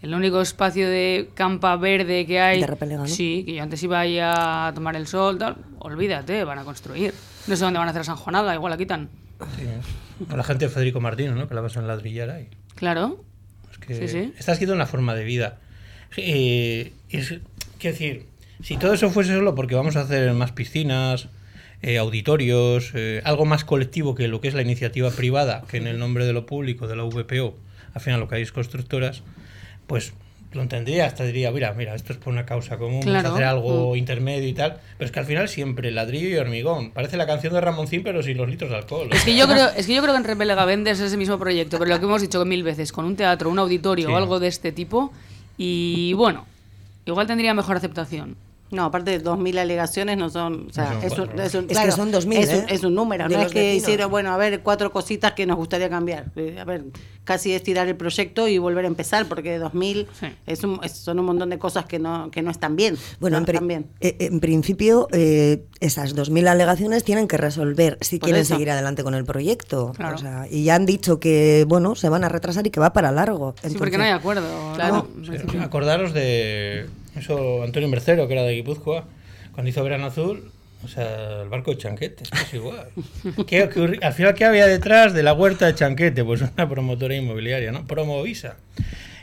[0.00, 2.60] El único espacio de campa verde que hay.
[2.60, 3.08] De Repélega, ¿no?
[3.08, 5.56] Sí, que yo antes iba ahí a tomar el sol, tal.
[5.80, 7.12] Olvídate, van a construir.
[7.46, 9.08] No sé dónde van a hacer San Juanada, igual la quitan.
[9.56, 9.64] Sí.
[10.32, 11.48] O la gente de Federico Martino, ¿no?
[11.48, 12.48] que la vas en ladrillar ahí.
[12.76, 13.24] Claro.
[13.72, 14.32] Es que Sí, sí.
[14.38, 15.58] está escrito una forma de vida.
[16.16, 17.28] Eh, es,
[17.78, 18.26] quiero decir,
[18.62, 21.28] si todo eso fuese solo porque vamos a hacer más piscinas,
[21.82, 25.86] eh, auditorios, eh, algo más colectivo que lo que es la iniciativa privada, que en
[25.86, 27.54] el nombre de lo público, de la VPO,
[27.94, 29.22] al final lo que hay es constructoras,
[29.86, 30.12] pues
[30.52, 33.28] lo entendería, hasta diría, mira, mira, esto es por una causa común, vamos Claro.
[33.28, 33.96] a hacer algo Mm.
[33.98, 36.90] intermedio y tal, pero es que al final siempre ladrillo y hormigón.
[36.90, 39.08] Parece la canción de Ramoncín, pero sin los litros de alcohol.
[39.12, 41.78] Es que yo creo, es que yo creo que en Repélega vendes ese mismo proyecto,
[41.78, 44.12] pero lo que hemos dicho mil veces, con un teatro, un auditorio Sí.
[44.12, 45.12] o algo de este tipo,
[45.58, 46.46] y bueno,
[47.04, 48.36] igual tendría mejor aceptación.
[48.70, 51.66] No, aparte de 2.000 alegaciones no son, o sea, No son es, un, es, un-
[51.66, 52.66] que claro, son 2.000, es, un, ¿eh?
[52.68, 53.82] es un número, De no es que vecinos.
[53.82, 56.26] hicieron, bueno, a ver, cuatro cositas que nos gustaría cambiar.
[56.36, 56.84] Eh, A ver,
[57.24, 60.26] casi es tirar el proyecto y volver a empezar, porque 2.000 Sí.
[60.46, 62.96] es un, es- son un montón de cosas que no, que no están bien.
[63.20, 63.86] Bueno, no en, pri- están bien.
[64.00, 68.54] eh, en principio, eh, esas 2.000 alegaciones tienen que resolver si Por quieren eso.
[68.54, 69.92] seguir adelante con el proyecto.
[69.96, 70.16] Claro.
[70.16, 72.92] O sea, y ya han dicho que, bueno, se van a retrasar y que va
[72.92, 73.54] para largo.
[73.66, 74.46] Sí, porque no hay acuerdo.
[74.74, 75.06] Claro.
[75.16, 75.24] ¿no?
[75.24, 76.86] Sí, Acordaros de
[77.64, 79.06] Antonio Mercero, que era de Guipúzcoa,
[79.52, 80.52] cuando hizo Verano Azul,
[80.84, 82.88] o sea, el barco de Chanquete, es igual.
[83.46, 86.24] ¿Qué ocurri- al final, ¿qué había detrás de la huerta de Chanquete?
[86.24, 87.86] Pues una promotora inmobiliaria, ¿no?
[87.86, 88.56] Promovisa.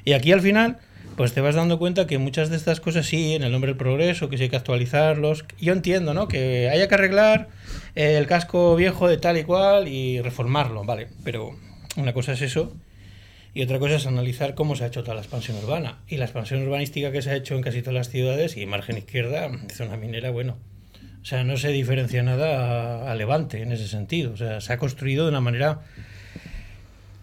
[0.03, 0.77] Y aquí al final,
[1.15, 3.77] pues te vas dando cuenta que muchas de estas cosas sí, en el nombre del
[3.77, 5.45] progreso, que sí hay que actualizarlos.
[5.59, 6.27] Yo entiendo, ¿no?
[6.27, 7.47] Que haya que arreglar
[7.95, 11.07] eh, el casco viejo de tal y cual y reformarlo, ¿vale?
[11.23, 11.55] Pero
[11.95, 12.73] una cosa es eso
[13.55, 15.97] y otra cosa es analizar cómo se ha hecho toda la expansión urbana.
[16.07, 18.97] Y la expansión urbanística que se ha hecho en casi todas las ciudades y margen
[18.99, 20.57] izquierda, zona minera, bueno.
[21.21, 24.33] O sea, no se diferencia nada a, a Levante en ese sentido.
[24.33, 25.79] O sea, se ha construido de una manera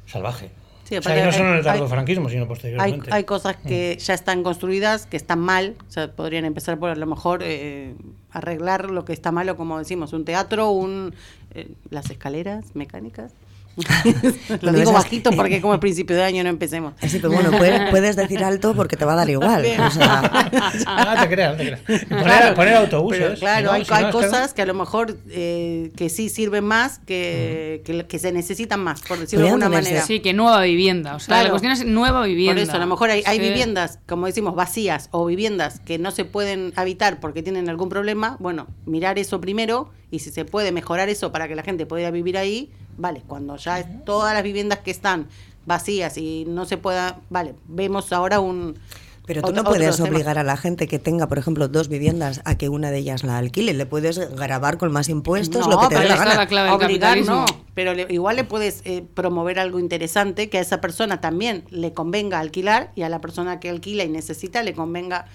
[0.07, 0.51] salvaje.
[0.85, 3.09] Sí, o sea, que no solo en el hay- tardofranquismo, sino Hay, posteriormente.
[3.13, 6.97] hay cosas que ya están construidas, que están mal, o sea, podrían empezar por a
[6.97, 7.95] lo mejor eh,
[8.31, 11.15] arreglar lo que está malo, como decimos, un teatro, un
[11.55, 13.33] eh, las escaleras mecánicas.
[14.61, 16.95] lo digo bajito porque como el principio de año no empecemos.
[17.01, 19.65] Sí, pero bueno, puedes, puedes decir alto porque te va a dar igual.
[19.65, 20.21] O sea,
[20.87, 21.81] Ah, te creas, no te creas.
[22.05, 23.19] Poner, Claro, poner autobuses.
[23.23, 23.73] pero claro, ¿no?
[23.73, 28.07] hay, Si no, cosas que a lo mejor eh, que sí sirven más, que, que,
[28.07, 30.03] que se necesitan más, por decirlo de alguna manera.
[30.03, 31.17] Sí, que nueva vivienda.
[31.17, 31.45] O sea, Claro.
[31.45, 32.55] la cuestión es nueva vivienda.
[32.61, 33.43] Por eso, a lo mejor hay, hay Sí.
[33.49, 38.37] viviendas, como decimos, vacías o viviendas que no se pueden habitar porque tienen algún problema.
[38.39, 42.11] Bueno, mirar eso primero y si se puede mejorar eso para que la gente pueda
[42.11, 43.23] vivir ahí, vale.
[43.27, 45.29] Cuando ya es todas las viviendas que están
[45.67, 48.79] vacías y no se pueda, vale, vemos ahora un.
[49.27, 52.41] Pero tú otro- no puedes obligar a la gente que tenga, por ejemplo, dos viviendas
[52.45, 53.73] a que una de ellas la alquile.
[53.73, 56.47] Le puedes grabar con más impuestos lo que te dé la gana.
[56.47, 60.81] clave Obligar no, pero le- igual le puedes eh, promover algo interesante que a esa
[60.81, 65.27] persona también le convenga alquilar y a la persona que alquila y necesita le convenga,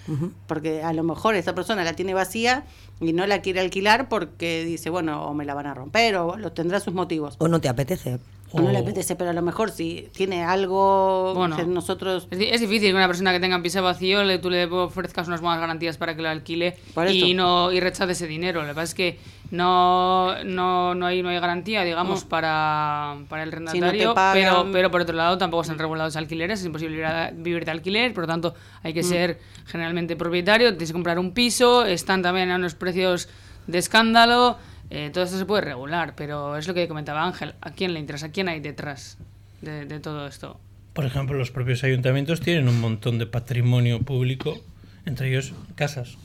[0.46, 2.64] porque a lo mejor esa persona la tiene vacía
[3.00, 6.36] y no la quiere alquilar porque dice, bueno, o me la van a romper o
[6.36, 7.36] lo tendrá sus motivos.
[7.38, 8.18] O no te apetece.
[8.50, 11.54] O no le apetece, pero a lo mejor si tiene algo Bueno.
[11.56, 12.28] que nosotros...
[12.30, 14.64] Es, di- es difícil que una persona que tenga un piso vacío le, tú le
[14.64, 16.76] ofrezcas unas buenas garantías para que lo alquile
[17.10, 18.62] y no y rechace ese dinero.
[18.62, 19.18] Lo que pasa es que
[19.50, 24.14] no, no, no, hay, no hay garantía, digamos, para, para el Si no te arrendatario,
[24.14, 27.70] pagan- pero, pero por otro lado tampoco están regulados alquileres, es imposible a- vivir de
[27.70, 28.94] alquiler, por lo tanto hay Mm.
[28.94, 33.28] que ser generalmente propietario, tienes que comprar un piso, están también a unos precios
[33.66, 34.56] de escándalo,
[34.90, 38.00] eh, todo esto se puede regular, pero es lo que comentaba Ángel, ¿a quién le
[38.00, 38.26] interesa?
[38.26, 39.18] ¿A quién hay detrás
[39.62, 40.58] de, de todo esto?
[40.94, 44.58] por ejemplo, los propios ayuntamientos tienen un montón de patrimonio público,
[45.06, 46.18] entre ellos casas.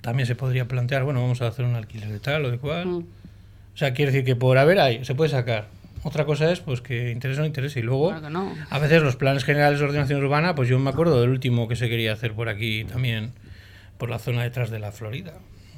[0.00, 2.86] También se podría plantear, bueno, vamos a hacer un alquiler de tal o de cual.
[2.86, 2.96] Mm.
[3.72, 5.68] O sea, quiere decir que por haber hay, se puede sacar.
[6.02, 7.78] Otra cosa es pues que interese o no interese.
[7.78, 8.52] Y luego, Claro que no.
[8.68, 11.76] a veces los planes generales de ordenación urbana, pues yo me acuerdo del último que
[11.76, 13.30] se quería hacer por aquí también,
[13.96, 15.34] por la zona detrás de la Florida.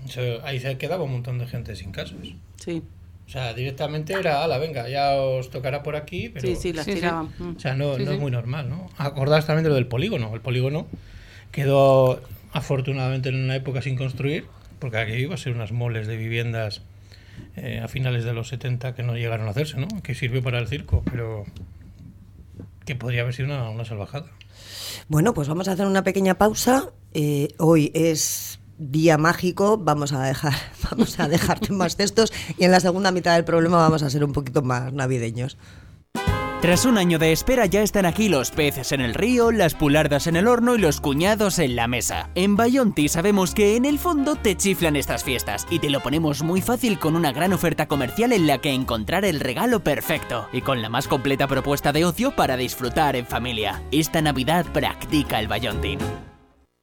[0.07, 2.17] Eso, ahí se quedaba un montón de gente sin casas.
[2.57, 2.83] Sí,
[3.27, 6.47] O sea, directamente era, ala, venga, ya os tocará por aquí, pero...
[6.47, 7.31] sí, sí, las Sí, tiraban.
[7.39, 7.57] Mm.
[7.57, 8.15] O sea, no, Sí, no sí.
[8.17, 8.89] es muy normal, ¿no?
[8.99, 10.35] Acordaos también de lo del polígono.
[10.35, 10.87] El polígono
[11.51, 12.21] quedó
[12.53, 14.47] afortunadamente en una época sin construir,
[14.79, 16.83] porque aquí iba a ser unas moles de viviendas
[17.57, 19.89] eh, a finales de los 70 que no llegaron a hacerse, ¿no?
[20.03, 21.45] Que sirvió para el circo, pero
[22.85, 24.27] que podría haber sido una, una salvajada.
[25.09, 26.91] Bueno, pues vamos a hacer una pequeña pausa.
[27.15, 28.59] Eh, hoy es
[28.91, 30.55] día mágico, vamos a dejar,
[30.91, 34.11] vamos a dejar temas de estos y en la segunda mitad del problema vamos a
[34.11, 35.57] ser un poquito más navideños.
[36.63, 40.29] Tras un año de espera ya están aquí los peces en el río, las pulardas
[40.29, 42.31] en el horno y los cuñados en la mesa.
[42.37, 46.45] En Bayonti sabemos que en el fondo te chiflan estas fiestas y te lo ponemos
[46.45, 50.61] muy fácil con una gran oferta comercial en la que encontrar el regalo perfecto y
[50.61, 53.83] con la más completa propuesta de ocio para disfrutar en familia.
[53.91, 55.99] Esta Navidad practica el Bayontin.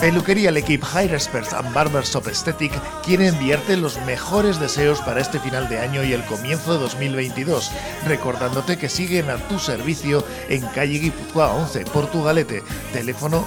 [0.00, 5.38] Peluquería L'Equipe Hair Experts and Barbers of Aesthetic quiere enviarte los mejores deseos para este
[5.40, 7.70] final de año y el comienzo de 2022,
[8.06, 13.46] recordándote que siguen a tu servicio en calle Guipúzcoa 11, Portugalete, teléfono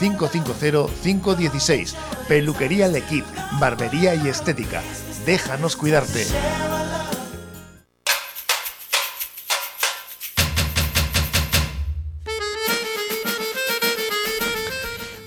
[0.00, 1.94] 946-550-516.
[2.28, 3.28] Peluquería L'Equipe,
[3.60, 4.82] barbería y estética.
[5.24, 6.26] Déjanos cuidarte.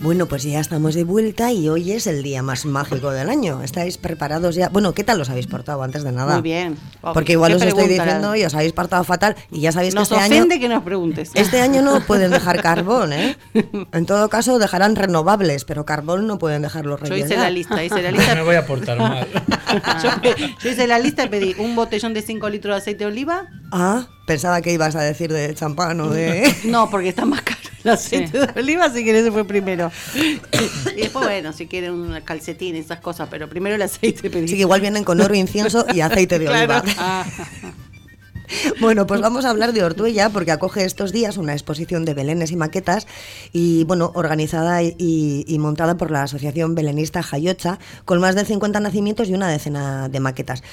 [0.10, 3.62] Bueno, pues ya estamos de vuelta y hoy es el día más mágico del año.
[3.62, 4.67] ¿Estáis preparados ya?
[4.69, 6.34] Bueno, ¿qué tal os habéis portado antes de nada?
[6.34, 6.78] Muy bien.
[7.02, 10.10] Oh, Porque igual os estoy diciendo y os habéis portado fatal y ya sabéis Nos
[10.10, 10.36] que este año...
[10.38, 11.30] ofende que nos preguntes.
[11.36, 13.38] Este año no pueden dejar carbón, ¿eh?
[13.91, 17.84] En todo caso dejarán renovables, pero carbón no pueden dejar los Yo hice la lista,
[17.84, 18.41] hice la Me lista.
[18.41, 19.28] voy a portar mal.
[20.04, 23.12] yo, yo hice la lista y pedí un botellón de 5 litros de aceite de
[23.12, 23.45] oliva.
[23.72, 26.52] Ah, pensaba que ibas a decir de champán o de...
[26.63, 28.46] No, porque está más caro el aceite Sí.
[28.54, 29.92] de oliva, así que ese fue primero.
[30.15, 34.46] Y después, bueno, si quieren un calcetín y esas cosas, pero primero el aceite pedí.
[34.46, 36.80] Así que igual vienen con oro, incienso y aceite de Claro.
[36.82, 36.96] oliva.
[36.98, 37.26] Ah,
[38.80, 42.52] Bueno, pues vamos a hablar de Ortuella porque acoge estos días una exposición de belenes
[42.52, 43.08] y maquetas
[43.54, 44.96] y bueno, organizada y,
[45.48, 50.10] y montada por la Asociación Belenista Jayocha con más de 50 nacimientos y una decena
[50.10, 50.64] de maquetas.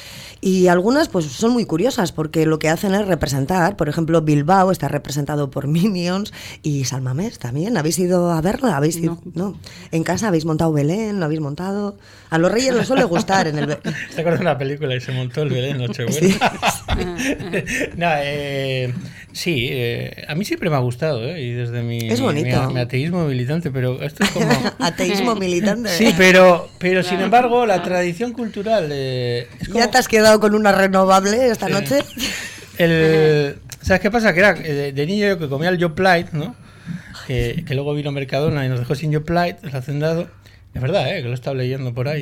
[0.41, 4.71] Y algunas pues son muy curiosas porque lo que hacen es representar, por ejemplo, Bilbao
[4.71, 7.77] está representado por Minions y Salmamés también.
[7.77, 8.77] ¿Habéis ido a verla?
[8.77, 9.19] ¿Habéis ido?
[9.35, 9.59] No.
[9.93, 11.19] ¿En casa habéis montado Belén?
[11.21, 11.97] ¿Lo habéis montado?
[12.31, 13.67] A los reyes les suele gustar en el...
[13.67, 13.77] Be-
[14.15, 16.53] ¿Te acuerdas de una película y se montó el Belén Nochebuena?
[17.97, 18.93] no, eh,
[19.33, 21.41] sí, eh, a mí siempre me ha gustado, ¿eh?
[21.43, 22.69] Y desde mi, Es bonito.
[22.69, 24.49] mi- mi ateísmo militante, pero esto es como...
[24.81, 25.89] Ateísmo militante.
[25.91, 28.89] Sí, pero, pero sin embargo, la tradición cultural...
[28.93, 31.73] eh, es como- ¿Ya te has quedado con una renovable esta Sí.
[31.73, 31.99] noche?
[32.79, 34.33] El, ¿Sabes qué pasa?
[34.35, 36.55] Que era eh, de, de niño yo que comía el Joplite, ¿no?
[37.27, 40.29] Que, que luego vino Mercadona y nos dejó sin Joplite, el hacendado.
[40.75, 41.23] Es verdad, ¿eh?
[41.23, 42.21] Que lo he estado leyendo por ahí.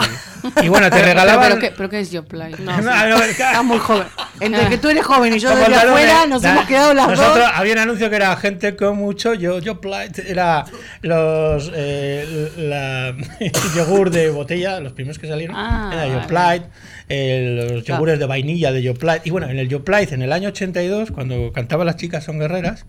[0.62, 1.48] Y bueno, te pero, regalaban...
[1.48, 2.54] pero, ¿qué, pero qué es Joplay?
[2.61, 4.07] No, no, Está muy joven.
[4.40, 7.37] Entre que tú eres joven y yo desde afuera, nos da- hemos quedado las Nosotros
[7.38, 7.51] dos.
[7.55, 9.81] había un anuncio que era gente con mucho yo, yo
[10.29, 10.64] era
[11.03, 13.14] los eh, la
[13.77, 16.62] yogur de botella, los primeros que salieron, Ah, era vale.
[17.09, 19.27] Eh, los yogures de vainilla de Yoplait.
[19.27, 22.87] Y bueno, en el Yoplait, en el año 82, cuando cantaban las chicas son guerreras,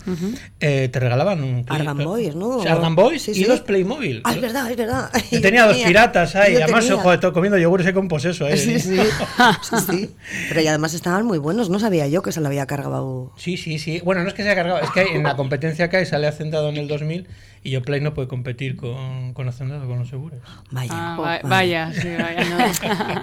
[0.59, 2.57] eh, te regalaban un Argan Boys, ¿no?
[2.57, 4.21] O sea, Argan Boys Sí, y los Playmobil.
[4.23, 5.09] Ah, es verdad, es verdad.
[5.31, 7.01] Yo tenía dos piratas ahí, además, tenía.
[7.01, 8.47] joder, todo comiendo yogures con poseso.
[8.47, 8.57] Eh.
[8.57, 8.97] Sí, sí.
[9.61, 10.09] sí, sí.
[10.49, 13.33] Pero y además estaban muy buenos, no sabía yo que se lo había cargado.
[13.37, 14.01] Sí, sí, sí.
[14.03, 16.27] Bueno, no es que se haya cargado, es que en la competencia que hay sale
[16.27, 17.27] Hacendado en el 2000
[17.65, 20.39] y Yoplait no puede competir con, con Hacendado, con los seguros.
[20.71, 20.91] Vaya.
[20.93, 22.45] Ah, va- vaya, sí, vaya.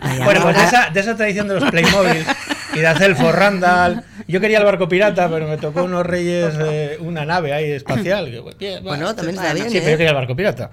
[0.03, 0.25] Vaya.
[0.25, 2.25] Bueno, pues de esa, de esa tradición de los Playmobil
[2.75, 4.03] y de hacer el Randall.
[4.29, 8.31] Yo quería el barco pirata, pero me tocó unos reyes, eh, una nave ahí espacial.
[8.31, 9.81] que, pues, bien, Bueno, va, también está bien, Sí, ¿eh?
[9.81, 10.71] pero yo quería el barco pirata.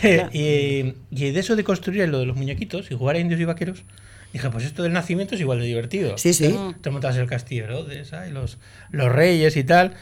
[0.32, 3.44] y, y de eso de construir lo de los muñequitos y jugar a indios y
[3.44, 3.84] vaqueros,
[4.32, 6.16] Dije, pues esto del nacimiento es igual de divertido.
[6.16, 6.54] Sí, sí.
[6.80, 8.12] Te montas el castillo de Herodes.
[8.30, 8.58] Los,
[8.92, 9.94] los reyes y tal.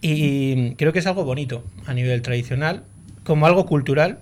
[0.00, 2.82] Y creo que es algo bonito a nivel tradicional,
[3.24, 4.18] como algo cultural.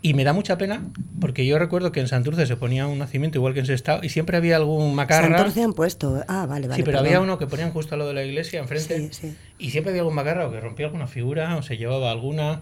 [0.00, 0.82] Y me da mucha pena,
[1.20, 4.08] porque yo recuerdo que en Santurce se ponía un nacimiento igual que en Sestao, y
[4.08, 5.36] siempre había algún macarra.
[5.36, 6.24] Santurce han puesto.
[6.26, 6.76] Ah, vale, vale.
[6.76, 7.06] Sí, pero perdón.
[7.06, 8.98] había uno que ponían justo a lo de la iglesia enfrente.
[8.98, 9.36] Sí, sí.
[9.58, 12.60] Y siempre había algún macarra o que rompía alguna figura o se llevaba alguna.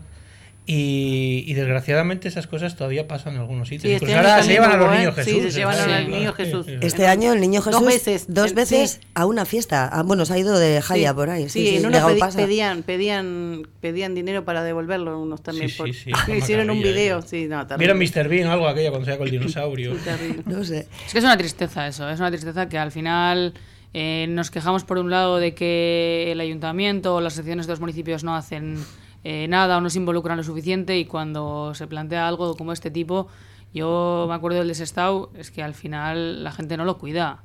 [0.67, 3.89] Y, y desgraciadamente esas cosas todavía pasan en algunos sitios.
[3.91, 4.99] Sí, este ahora se llevan a los ¿eh?
[4.99, 5.53] niños Sí, Jesús.
[5.53, 6.67] se llevan al niño Jesús.
[6.67, 6.87] Sí, sí.
[6.87, 8.25] Este año el niño Dos Jesús veces.
[8.29, 9.09] dos El- veces sí.
[9.15, 9.89] a una fiesta.
[9.93, 11.49] Ah, bueno, se ha ido de Jaya por ahí.
[11.49, 12.39] Sí, sí, en pedí- Gaupasa.
[12.39, 15.71] pedían, pedían, pedían dinero para devolverlo unos también.
[15.71, 17.23] Sí, por- sí, sí, una Hicieron un video, ¿eh?
[17.27, 17.67] sí, no.
[17.77, 18.29] ¿Vieron Mr.
[18.29, 19.95] Bean o algo aquella cuando se con el dinosaurio?
[20.47, 20.87] No sé.
[21.07, 23.55] Es que es una tristeza eso, es una tristeza que al final
[23.93, 27.81] eh, nos quejamos por un lado de que el ayuntamiento o las secciones de los
[27.81, 28.77] municipios no hacen
[29.25, 32.91] eh, nada o no se involucran lo suficiente y cuando se plantea algo como este
[32.91, 33.29] tipo,
[33.75, 37.43] yo me acuerdo del de Sestao, es que al final la gente no lo cuida.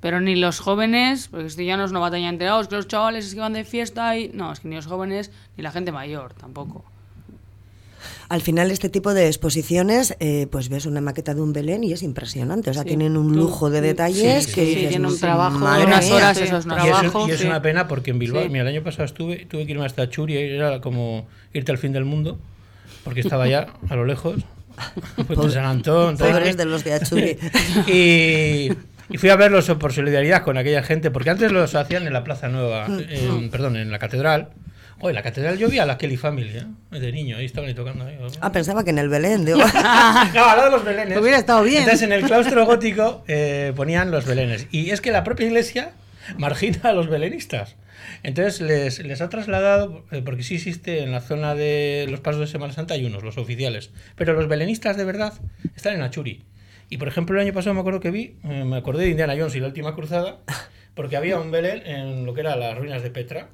[0.00, 2.88] Pero ni los jóvenes, porque esto ya no es una batalla entre, "Oh, que los
[2.88, 4.30] chavales es que van de fiesta y...
[4.30, 6.84] No, es que ni los jóvenes ni la gente mayor tampoco.
[8.30, 11.92] Al final este tipo de exposiciones, eh, pues ves una maqueta de un Belén y
[11.92, 12.70] es impresionante.
[12.70, 12.88] O sea, Sí.
[12.90, 16.04] tienen un lujo de detalles Sí, sí, que sí, dices, tiene un "Sí, trabajo unas
[16.06, 16.14] mía".
[16.14, 18.48] horas, Y es, y una pena porque en Bilbao, Sí.
[18.48, 21.92] mira, el año pasado estuve, tuve que irme hasta Churi, era como irte al fin
[21.92, 22.38] del mundo,
[23.02, 24.36] porque estaba ya a lo lejos,
[25.26, 26.16] pues de San Antón.
[26.16, 27.36] Pobres de los de Achuri.
[27.88, 28.72] y,
[29.12, 32.22] y fui a verlos por solidaridad con aquella gente, porque antes los hacían en la
[32.22, 33.00] Plaza Nueva, Mm.
[33.08, 34.50] en- perdón, en la Catedral.
[35.08, 36.98] En la Catedral yo vi a la Kelly Family, ¿eh?
[36.98, 38.04] de niño, ahí estaban ahí tocando.
[38.04, 38.18] Ahí.
[38.40, 39.44] Ah, pensaba que en el Belén.
[39.44, 39.58] Digo.
[40.34, 41.18] No, al lado de los belenes.
[41.18, 41.78] Hubiera estado bien.
[41.78, 44.66] Entonces, en el claustro gótico eh, ponían los belenes.
[44.70, 45.92] Y es que la propia iglesia
[46.36, 47.76] margina a los belenistas.
[48.22, 52.40] Entonces, les, les ha trasladado, eh, porque sí existe en la zona de los pasos
[52.40, 53.90] de Semana Santa, hay unos, los oficiales.
[54.16, 55.32] Pero los belenistas de verdad
[55.74, 56.44] están en Achuri.
[56.90, 59.34] Y, por ejemplo, el año pasado me acuerdo que vi, eh, me acordé de Indiana
[59.36, 60.38] Jones y la última cruzada,
[60.94, 63.48] porque había un Belén en lo que eran las ruinas de Petra.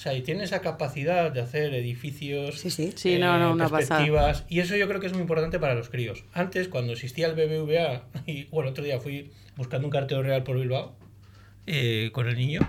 [0.00, 2.90] O sea, y tiene esa capacidad de hacer edificios, Sí, sí.
[2.96, 3.98] Sí, no, no, una pasada.
[4.00, 6.24] perspectivas, Y eso yo creo que es muy importante para los críos.
[6.32, 10.42] Antes, cuando existía el BBVA, y bueno, el otro día fui buscando un cartero real
[10.42, 10.94] por Bilbao
[11.66, 12.60] eh, con el niño,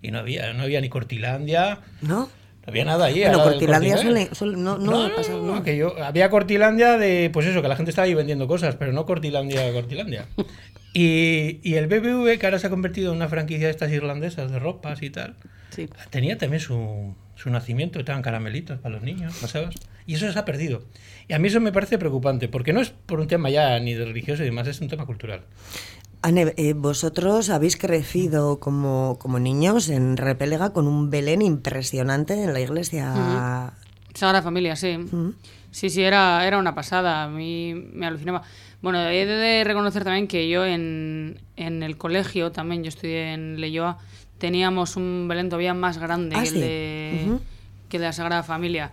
[0.00, 2.20] y no había, no había ni Cortilandia, ¿No?
[2.20, 2.30] no
[2.68, 3.22] había nada allí.
[3.22, 5.56] Bueno, Cortilandia suele, suele- no, no, pasa, no.
[5.56, 9.06] aquello- había Cortilandia de, pues eso, que la gente estaba ahí vendiendo cosas, pero no
[9.06, 10.26] Cortilandia, Cortilandia.
[10.98, 14.50] Y, y el BBV, que ahora se ha convertido en una franquicia de estas irlandesas
[14.50, 15.36] de ropas y tal,
[15.76, 15.88] Sí.
[16.10, 19.74] tenía también su, su nacimiento, estaban caramelitos para los niños, ¿pasabas?
[20.06, 20.84] Y eso se ha perdido.
[21.28, 23.94] Y a mí eso me parece preocupante, porque no es por un tema ya ni
[23.94, 25.42] de religioso y demás, es un tema cultural.
[26.22, 32.52] Ane, eh, vosotros habéis crecido como, como niños en Repélega con un Belén impresionante en
[32.52, 33.74] la iglesia.
[34.14, 34.98] Sagrada Familia, sí.
[35.70, 37.24] Sí, sí, era, era una pasada.
[37.24, 38.42] A mí me alucinaba.
[38.80, 43.60] Bueno, he de reconocer también que yo en, en el colegio, también yo estudié en
[43.60, 43.98] Leyoa,
[44.38, 46.54] teníamos un Belén todavía más grande Ah, que, sí.
[46.56, 47.38] el de,
[47.88, 48.90] que el de la Sagrada Familia.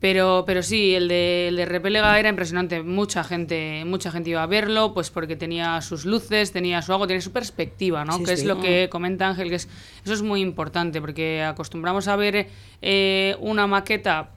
[0.00, 2.82] Pero, pero sí, el de, el de Repélega era impresionante.
[2.82, 7.06] Mucha gente, mucha gente iba a verlo, pues porque tenía sus luces, tenía su algo,
[7.06, 8.18] tenía su perspectiva, ¿no?
[8.18, 8.42] Sí, que sí.
[8.42, 9.68] es lo que comenta Ángel, que es,
[10.04, 12.48] eso es muy importante, porque acostumbramos a ver
[12.82, 14.28] eh, una maqueta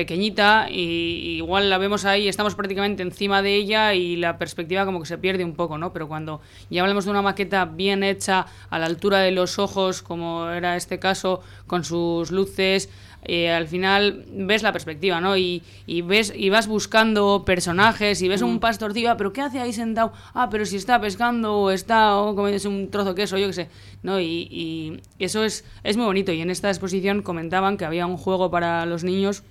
[0.00, 5.00] pequeñita y, igual la vemos ahí, estamos prácticamente encima de ella y la perspectiva como
[5.00, 5.92] que se pierde un poco, ¿no?
[5.92, 10.00] Pero cuando ya hablamos de una maqueta bien hecha a la altura de los ojos,
[10.00, 12.88] como era este caso, con sus luces,
[13.24, 15.36] eh, al final ves la perspectiva, ¿no?
[15.36, 19.60] Y, y ves y vas buscando personajes y ves un pastorcillo, ah, pero ¿qué hace
[19.60, 20.14] ahí sentado?
[20.32, 23.52] Ah, pero si está pescando o está o comiéndose un trozo de queso, yo qué
[23.52, 23.68] sé,
[24.02, 24.18] ¿no?
[24.18, 26.32] Y, y eso es, es muy bonito.
[26.32, 29.42] Y en esta exposición comentaban que había un juego para los niños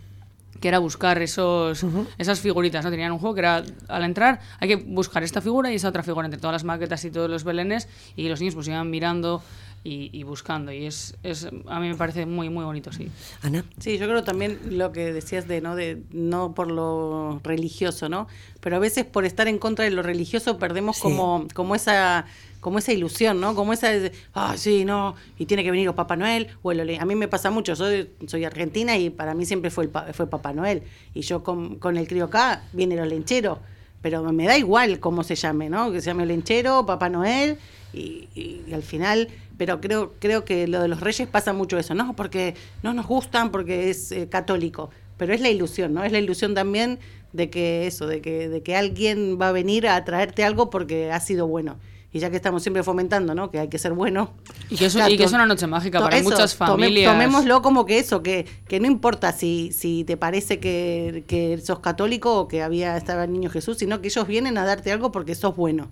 [0.60, 1.86] que era buscar esos,
[2.18, 2.92] esas figuritas, ¿no?
[2.92, 6.04] Tenían un juego que era, al entrar, hay que buscar esta figura y esa otra
[6.04, 9.42] figura entre todas las maquetas y todos los belenes y los niños pues iban mirando
[9.82, 13.10] y, y buscando y es, es, a mí me parece muy, muy bonito, sí.
[13.42, 13.64] Ana.
[13.80, 18.28] Sí, yo creo también lo que decías de no de no por lo religioso, ¿no?
[18.60, 21.04] Pero a veces por estar en contra de lo religioso perdemos Sí.
[21.04, 22.26] como como esa
[22.60, 23.56] como esa ilusión, ¿no?
[23.56, 23.90] Como esa
[24.34, 27.16] ah, sí, no, y tiene que venir o Papá Noel o el Ole- A mí
[27.16, 30.84] me pasa mucho, soy, soy argentina y para mí siempre fue el fue Papá Noel.
[31.14, 33.60] Y yo con, el crío acá viene el olenchero,
[34.02, 35.92] pero me da igual cómo se llame, ¿no?
[35.92, 37.58] Que se llame olenchero, Papá Noel
[37.92, 42.16] y al final pero creo creo que lo de los reyes pasa mucho eso no
[42.16, 46.20] porque no nos gustan porque es eh, católico pero es la ilusión no es la
[46.20, 47.00] ilusión también
[47.34, 51.12] de que eso de que de que alguien va a venir a traerte algo porque
[51.12, 51.78] ha sido bueno
[52.12, 54.34] y ya que estamos siempre fomentando no que hay que ser bueno
[54.70, 56.68] Y que es, Claro, y que es to- una noche mágica para eso, muchas tome-
[56.68, 57.12] familias.
[57.14, 61.80] tomémoslo como que eso, que, que no importa si, si te parece que, que sos
[61.80, 65.12] católico o que había estaba el niño Jesús, sino que ellos vienen a darte algo
[65.12, 65.90] porque sos bueno.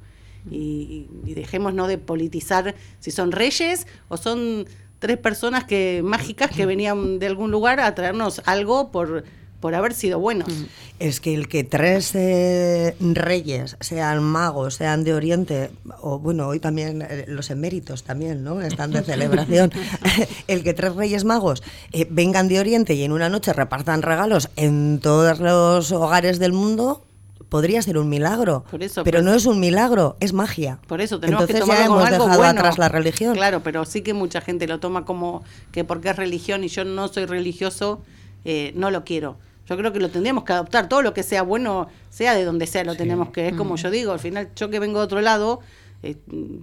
[0.49, 4.65] y, y dejemos no de politizar si son reyes o son
[4.99, 9.23] tres personas que mágicas que venían de algún lugar a traernos algo por
[9.60, 10.48] por haber sido buenos.
[11.00, 16.60] Es que el que tres eh, reyes, sean magos, sean de Oriente, o bueno, hoy
[16.60, 18.62] también eh, los eméritos también, ¿no?
[18.62, 19.72] Están de celebración.
[20.48, 24.50] el que tres reyes magos eh, vengan de Oriente y en una noche repartan regalos
[24.56, 27.04] en todos los hogares del mundo,
[27.50, 28.63] podría ser un milagro.
[28.70, 30.80] Por eso, pero no es un milagro, es magia.
[30.88, 32.60] Por eso tenemos Entonces que tomarlo ya como hemos algo dejado bueno.
[32.60, 33.34] atrás la religión.
[33.34, 36.84] Claro, pero sí que mucha gente lo toma como que porque es religión y yo
[36.86, 38.02] no soy religioso,
[38.46, 39.38] eh, no lo quiero.
[39.69, 40.88] Yo creo que lo tendríamos que adoptar.
[40.88, 43.49] Todo lo que sea bueno, sea de donde sea, lo tenemos que.
[43.49, 45.60] Es como yo digo, al final, yo que vengo de otro lado,
[46.03, 46.15] eh,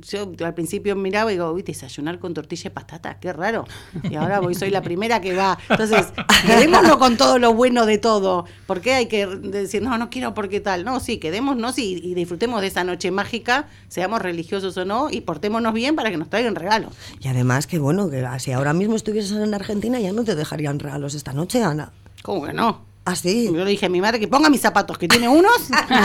[0.08, 3.64] yo al principio miraba y digo, uy, desayunar con tortilla y patata, qué raro.
[4.08, 5.58] Y ahora voy, soy la primera que va.
[5.68, 6.06] Entonces,
[6.46, 8.46] quedémonos con todo lo bueno de todo.
[8.66, 10.84] ¿Por qué hay que decir, no, no quiero porque tal?
[10.84, 15.20] No, sí, quedémonos y, y disfrutemos de esa noche mágica, seamos religiosos o no, y
[15.22, 16.94] portémonos bien para que nos traigan regalos.
[17.20, 20.78] Y además que bueno, que si ahora mismo estuvieses en Argentina ya no te dejarían
[20.78, 21.92] regalos esta noche, Ana.
[22.22, 22.93] ¿Cómo que no?
[23.06, 23.50] Ah, sí.
[23.52, 25.52] Yo le dije a mi madre que ponga mis zapatos, que tiene unos,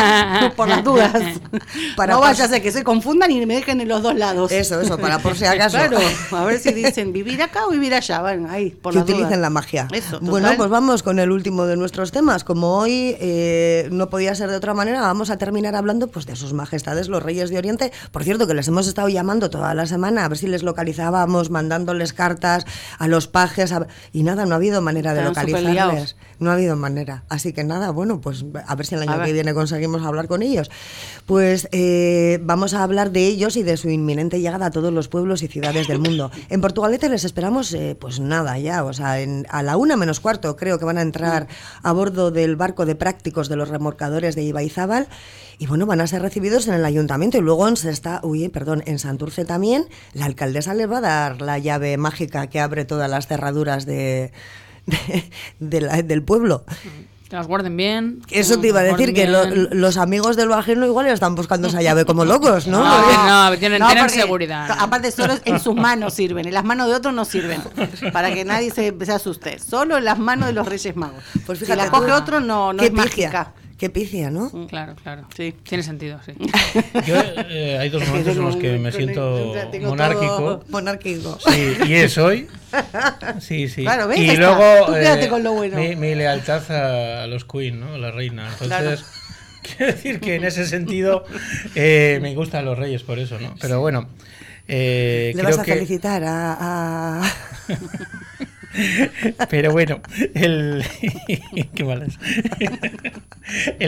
[0.57, 1.13] por las dudas.
[1.95, 4.51] Para no vaya a ser que se confundan y me dejen en los dos lados.
[4.51, 5.77] Eso, eso, para por si acaso.
[5.79, 5.97] Claro,
[6.31, 8.19] a ver si dicen vivir acá o vivir allá.
[8.21, 9.39] Van ahí, por que las utilicen dudas.
[9.39, 9.87] la magia.
[9.93, 12.43] Eso, bueno, pues vamos con el último de nuestros temas.
[12.43, 16.35] Como hoy eh, no podía ser de otra manera, vamos a terminar hablando pues, de
[16.35, 17.93] sus majestades, los reyes de Oriente.
[18.11, 21.49] Por cierto, que les hemos estado llamando toda la semana a ver si les localizábamos,
[21.49, 22.65] mandándoles cartas
[22.97, 23.71] a los pajes.
[23.71, 26.15] a- Y nada, no ha habido manera de Están localizarles.
[26.39, 27.23] No ha habido manera.
[27.29, 30.41] Así que nada, bueno, pues a ver si el año que viene conseguimos hablar con
[30.41, 30.71] ellos.
[31.25, 35.09] Pues eh, vamos a hablar de ellos y de su inminente llegada a todos los
[35.09, 36.31] pueblos y ciudades del mundo.
[36.49, 40.19] En Portugalete les esperamos, eh, pues nada, ya, o sea, en- a la una menos
[40.21, 41.47] cuarto creo que van a entrar
[41.83, 45.07] a bordo del barco de prácticos de los remolcadores de Ibaizábal.
[45.57, 48.81] Y bueno, van a ser recibidos en el ayuntamiento y luego en Sesta, uy, perdón,
[48.85, 53.09] en Santurce también, la alcaldesa les va a dar la llave mágica que abre todas
[53.11, 54.31] las cerraduras de,
[54.89, 56.65] de- de la- del pueblo.
[57.29, 58.21] Que las guarden bien.
[58.31, 61.67] Eso te iba a decir, que lo- los amigos de lo ajeno igual están buscando
[61.67, 62.79] esa llave como locos, ¿no?
[62.83, 64.75] No, Porque- no, tienen, tienen porque, seguridad.
[64.79, 67.61] Aparte, solo en sus manos sirven, en las manos de otros no sirven.
[68.11, 69.59] Para que nadie se, se asuste.
[69.59, 71.23] Solo en las manos de los Reyes Magos.
[71.45, 73.53] Pues si fíjate la coge otro, no, no Qué es picia, mágica.
[73.79, 74.51] Qué picia, ¿no?
[74.67, 75.25] Claro, claro.
[75.33, 75.55] Sí.
[75.63, 76.33] Tiene sentido, sí.
[77.07, 77.15] Yo,
[77.49, 80.65] eh, hay dos momentos en los que me siento monárquico.
[80.67, 81.39] Monárquico.
[81.39, 82.47] Sí, y es hoy.
[83.39, 83.83] Sí, sí.
[83.83, 84.19] Claro, ¿ves?
[84.19, 84.39] Y está.
[84.41, 85.77] luego Tú quédate eh, con lo bueno.
[85.77, 86.69] mi, mi lealtad
[87.21, 87.93] a, los Queen, ¿no?
[87.93, 88.49] A la reina.
[88.61, 89.05] Entonces,
[89.63, 91.23] quiero decir que en ese sentido
[91.75, 93.55] eh, me gustan los reyes por eso, ¿no?
[93.61, 94.09] Pero bueno,
[94.67, 95.73] eh, Le creo vas a que...
[95.73, 97.21] felicitar a...
[97.23, 97.33] a-
[99.49, 100.01] Pero bueno,
[100.35, 100.83] el...
[101.75, 101.83] qué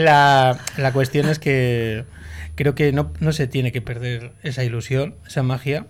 [0.00, 2.04] la, la cuestión es que
[2.54, 5.86] creo que no, no se tiene que perder esa ilusión, esa magia,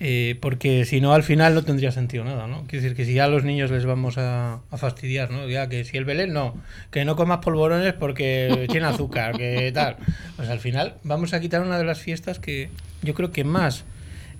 [0.00, 2.64] eh, porque si no al final no tendría sentido nada, ¿no?
[2.66, 5.48] Quiere decir que si ya a los niños les vamos a, a fastidiar, ¿no?
[5.48, 6.56] Ya que si el Belén no,
[6.90, 9.96] que no comas polvorones porque tiene azúcar, que tal.
[10.36, 12.70] Pues al final vamos a quitar una de las fiestas que
[13.02, 13.84] yo creo que más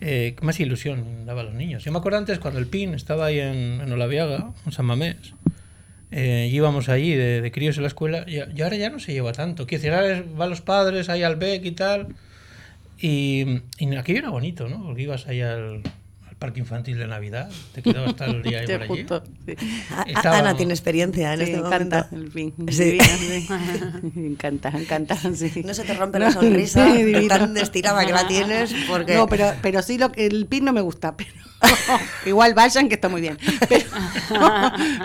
[0.00, 1.84] eh, más ilusión daba a los niños.
[1.84, 5.34] Yo me acuerdo antes cuando el PIN estaba ahí en, en Olaviaga, en San Mamés,
[6.10, 9.32] eh, íbamos allí de, de críos en la escuela, y, ahora ya no se lleva
[9.32, 9.66] tanto.
[9.66, 12.08] Quiero decir, ahora van los padres ahí al BEC y tal,
[13.00, 14.82] y, y aquello era bonito, ¿no?
[14.82, 15.82] Porque ibas ahí al
[16.44, 19.06] parque infantil de Navidad, te quedabas hasta el día ahí por allí.
[19.46, 19.56] sí.
[20.08, 22.16] Estaba- Ana tiene experiencia en Sí, este me encanta momento.
[22.16, 22.54] el fin.
[22.70, 22.84] Sí.
[22.84, 23.46] Divina, sí.
[24.14, 25.16] Me encanta, me encanta.
[25.34, 25.62] sí.
[25.64, 26.86] No se te rompe la sonrisa
[27.28, 29.14] tan estirada que la tienes porque...
[29.14, 31.16] No, pero, pero sí, lo, que- el pin no me gusta.
[31.16, 31.30] Pero,
[32.26, 33.38] igual vayan, que está muy bien.
[33.70, 33.86] Pero,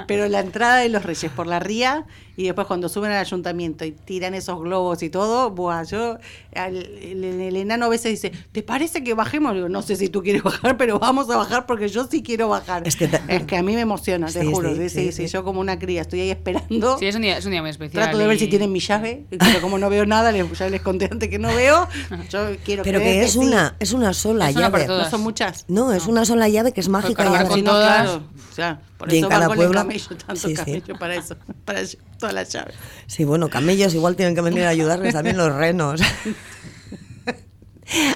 [0.08, 3.86] pero la entrada de los reyes por la ría y después cuando suben al ayuntamiento
[3.86, 6.18] y tiran esos globos y todo, buah, yo,
[6.56, 9.54] al- el, el enano a veces dice, ¿te parece que bajemos?
[9.54, 12.50] Digo, no sé si tú quieres bajar, pero vamos a bajar porque yo sí quiero
[12.50, 12.88] bajar.
[12.88, 14.70] Es que Es que a mí me emociona, te Sí, juro.
[14.70, 15.34] sí, Sí, sí, sí, sí, sí.
[15.34, 16.98] Yo como una cría estoy ahí esperando.
[16.98, 18.04] Sí, es un día, es un día muy especial.
[18.04, 20.70] Trato de ver y- si tienen mi llave, pero como no veo nada, les, ya
[20.70, 21.88] les conté antes que no veo.
[22.30, 23.40] Yo quiero Pero que es sí.
[23.40, 24.88] una, es una sola Es una llave.
[24.88, 25.66] No son muchas.
[25.68, 27.24] No, es una sola llave que es mágica.
[27.26, 28.02] y con no, todas.
[28.04, 30.50] claro, o sea, por Y en eso cada van con pueblo- el camello, tanto Sí,
[30.50, 30.56] sí.
[30.56, 32.76] camello para eso, para ll- todas las llaves.
[33.08, 36.02] Sí, bueno, camellos igual tienen que venir a ayudarles también los renos.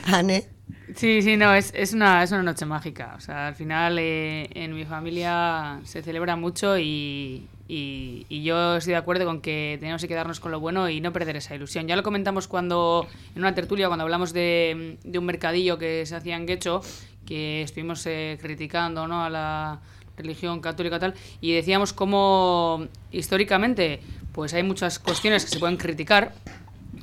[0.05, 0.47] Ane,
[0.95, 3.15] Sí, sí, no, es, es, una, es una noche mágica.
[3.17, 8.91] O sea, al final eh, en mi familia se celebra mucho y, y, yo estoy
[8.91, 11.87] de acuerdo con que tenemos que quedarnos con lo bueno y no perder esa ilusión.
[11.87, 16.15] Ya lo comentamos cuando en una tertulia, cuando hablamos de, de un mercadillo que se
[16.15, 16.81] hacía en Guecho,
[17.25, 19.23] que estuvimos eh, criticando ¿no?
[19.23, 19.79] a la
[20.17, 23.99] religión católica tal, y decíamos cómo históricamente
[24.31, 26.33] pues hay muchas cuestiones que se pueden criticar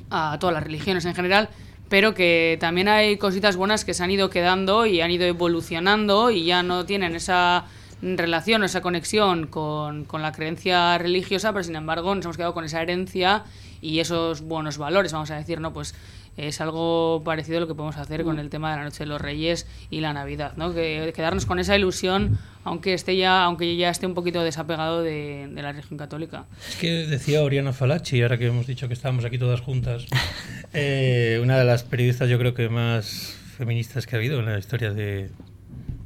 [0.09, 1.49] a todas las religiones en general,
[1.91, 6.31] pero que también hay cositas buenas que se han ido quedando y han ido evolucionando
[6.31, 7.65] y ya no tienen esa
[8.01, 12.53] relación o esa conexión con, con la creencia religiosa, pero sin embargo nos hemos quedado
[12.53, 13.43] con esa herencia
[13.81, 15.73] y esos buenos valores, vamos a decir, ¿no?
[15.73, 15.93] Pues
[16.37, 19.05] es algo parecido a lo que podemos hacer con el tema de la Noche de
[19.07, 20.73] los Reyes y la Navidad, ¿no?
[20.73, 25.49] Que quedarnos con esa ilusión, aunque esté ya, aunque ya esté un poquito desapegado de,
[25.51, 26.45] de la religión católica.
[26.67, 30.05] Es que decía Oriana Falachi, ahora que hemos dicho que estábamos aquí todas juntas,
[30.73, 34.57] eh, una de las periodistas yo creo que más feministas que ha habido en la
[34.57, 35.29] historia de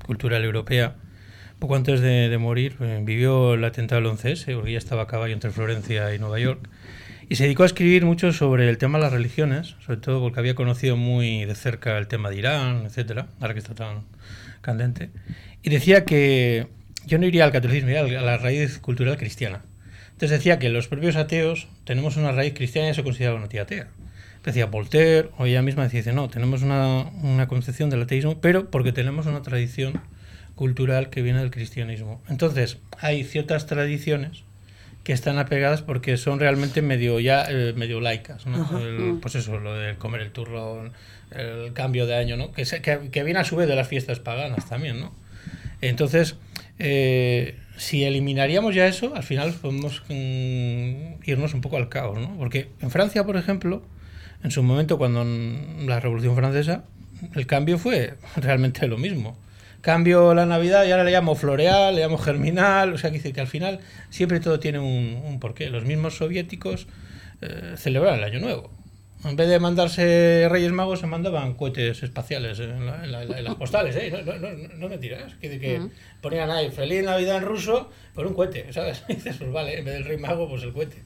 [0.05, 0.95] cultural europea,
[1.59, 5.07] poco antes de, de morir, eh, vivió el atentado del 11S, porque ella estaba a
[5.07, 6.67] caballo entre Florencia y Nueva York.
[7.27, 10.39] Y se dedicó a escribir mucho sobre el tema de las religiones, sobre todo porque
[10.39, 14.03] había conocido muy de cerca el tema de Irán, etcétera, ahora que está tan
[14.61, 15.09] candente.
[15.63, 16.67] Y decía que
[17.05, 19.63] yo no iría al catolicismo, iría a la raíz cultural cristiana.
[20.11, 23.63] Entonces decía que los propios ateos tenemos una raíz cristiana y eso consideraba una tía
[23.63, 23.87] atea.
[24.43, 28.91] Decía Voltaire, o ella misma decía, no, tenemos una, una concepción del ateísmo, pero porque
[28.91, 29.99] tenemos una tradición
[30.53, 32.21] cultural que viene del cristianismo.
[32.29, 34.43] Entonces, hay ciertas tradiciones
[35.05, 38.45] que están apegadas porque son realmente medio ya eh, medio laicas.
[38.81, 40.91] El- pues eso, lo de comer el turrón,
[41.31, 42.51] el cambio de año, ¿no?
[42.51, 45.13] Que, se- que, que viene a su vez de las fiestas paganas también, ¿no?
[45.81, 46.35] Entonces,
[46.79, 52.35] eh, si eliminaríamos ya eso, al final podemos mm, irnos un poco al caos, ¿no?
[52.37, 53.83] Porque en Francia, por ejemplo,
[54.43, 55.23] en su momento, cuando
[55.85, 56.83] la Revolución Francesa,
[57.35, 59.37] el cambio fue realmente lo mismo.
[59.85, 63.33] Cambio la Navidad y ahora le llamo floreal, le llamo germinal, o sea, que dice
[63.33, 65.69] que al final siempre todo tiene un, un porqué.
[65.69, 66.87] Los mismos soviéticos
[67.43, 68.71] eh, celebraban el Año Nuevo.
[69.23, 73.43] En vez de mandarse Reyes Magos, se mandaban cohetes espaciales en, la- en la- en
[73.43, 74.09] las postales, ¿eh?
[74.11, 75.35] No, no, no, no me tiras.
[75.39, 75.81] Que, que
[76.19, 79.03] ponían ahí Feliz Navidad en ruso por un cohete, ¿sabes?
[79.07, 80.97] Y dices, pues vale, en vez del Rey Mago, pues el cohete.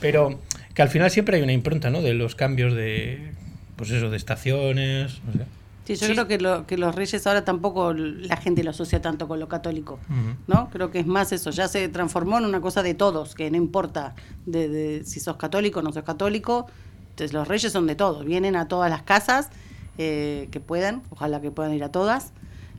[0.00, 0.40] Pero
[0.74, 2.00] que al final siempre hay una impronta, ¿no?
[2.00, 3.32] De los cambios de,
[3.76, 5.40] pues eso, de estaciones, no sé.
[5.84, 6.12] Sí, yo Sí.
[6.14, 9.48] creo que, lo, que los reyes ahora tampoco la gente lo asocia tanto con lo
[9.48, 9.98] católico.
[10.46, 10.70] ¿no?
[10.70, 13.56] Creo que es más eso, ya se transformó en una cosa de todos, que no
[13.58, 14.14] importa
[14.46, 16.66] de, de si sos católico o no sos católico,
[17.10, 19.50] entonces los reyes son de todos, vienen a todas las casas
[19.98, 22.32] eh, que puedan, ojalá que puedan ir a todas,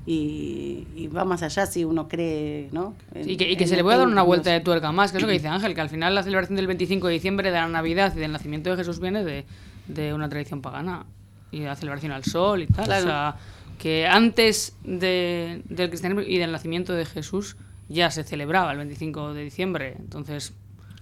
[0.08, 2.94] y, y va más allá si uno cree, ¿no?
[3.14, 5.12] En- Y que, y que en- se le puede dar una vuelta de tuerca más,
[5.12, 7.50] que es lo que dice Ángel, que al final la celebración del 25 de diciembre
[7.52, 9.46] de la Navidad y del nacimiento de Jesús viene de,
[9.88, 11.06] de una tradición pagana
[11.56, 12.86] y la celebración al sol y tal.
[12.86, 13.06] Claro.
[13.06, 13.36] O sea,
[13.80, 17.56] que antes de- del cristianismo y del nacimiento de Jesús
[17.90, 19.96] ya se celebraba el 25 de diciembre.
[20.00, 20.54] Entonces,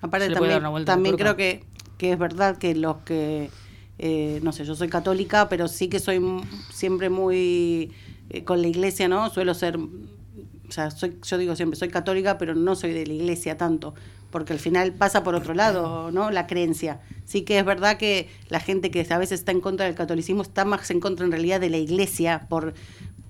[0.02, 1.64] Aparte se le puede dar también, una vuelta también creo que,
[1.98, 3.50] que es verdad que los que,
[4.00, 6.20] eh, no sé, yo soy católica, pero sí que soy
[6.72, 7.92] siempre muy
[8.30, 9.30] eh, con la iglesia, ¿no?
[9.30, 9.78] Suelo ser,
[10.74, 13.94] o sea, soy, yo digo siempre, soy católica, pero no soy de la iglesia tanto,
[14.32, 16.32] porque al final pasa por otro lado, ¿no?
[16.32, 17.00] La creencia.
[17.26, 20.42] Sí que es verdad que la gente que a veces está en contra del catolicismo
[20.42, 22.74] está más en contra en realidad de la iglesia por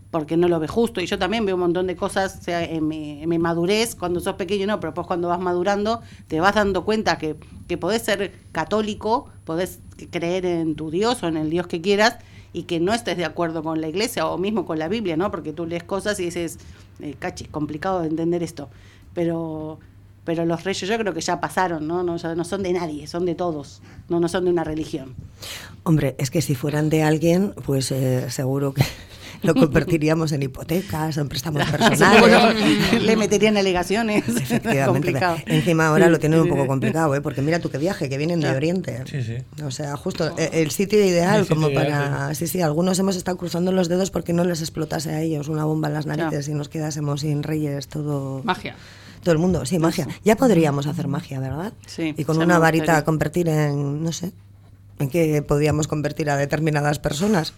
[0.10, 1.02] porque no lo ve justo.
[1.02, 4.22] Y yo también veo un montón de cosas o sea, en, mi, en madurez, cuando
[4.22, 7.36] sos pequeño no, pero pues cuando vas madurando te vas dando cuenta que,
[7.68, 9.80] que podés ser católico, podés
[10.12, 12.20] creer en tu Dios o en el Dios que quieras
[12.54, 15.32] y que no estés de acuerdo con la iglesia o mismo con la Biblia, ¿no?
[15.32, 16.60] Porque tú lees cosas y dices,
[17.02, 18.70] eh, cachi, complicado de entender esto.
[19.14, 19.80] Pero
[20.26, 22.04] pero los reyes yo creo que ya pasaron, ¿no?
[22.04, 25.16] No, no son de nadie, son de todos, no, no son de una religión.
[25.84, 28.84] Hombre, es que si fueran de alguien, pues eh, seguro que
[29.44, 33.02] lo convertiríamos en hipotecas, en préstamos personales.
[33.02, 34.28] Le meterían alegaciones.
[34.28, 34.86] Efectivamente.
[34.92, 35.38] complicado.
[35.46, 37.22] Encima ahora lo tienen un poco complicado, ¿eh?
[37.22, 38.50] porque mira tú qué viaje, que vienen de.
[38.50, 39.04] Oriente.
[39.06, 39.38] Sí, sí.
[39.64, 42.36] O sea, justo eh, el sitio ideal El sitio como ideal, para...
[42.36, 45.66] Sí, sí, algunos hemos estado cruzando los dedos porque no les explotase a ellos una
[45.66, 46.24] bomba en las Claro.
[46.24, 48.42] narices y nos quedásemos sin reyes todo...
[48.44, 48.76] magia.
[49.24, 50.08] Todo el mundo, sí, magia.
[50.26, 51.72] Ya podríamos hacer magia, ¿verdad?
[51.88, 54.34] Sí, Y con una varita convertir en, no sé,
[55.00, 57.54] ¿en qué podríamos convertir a determinadas personas?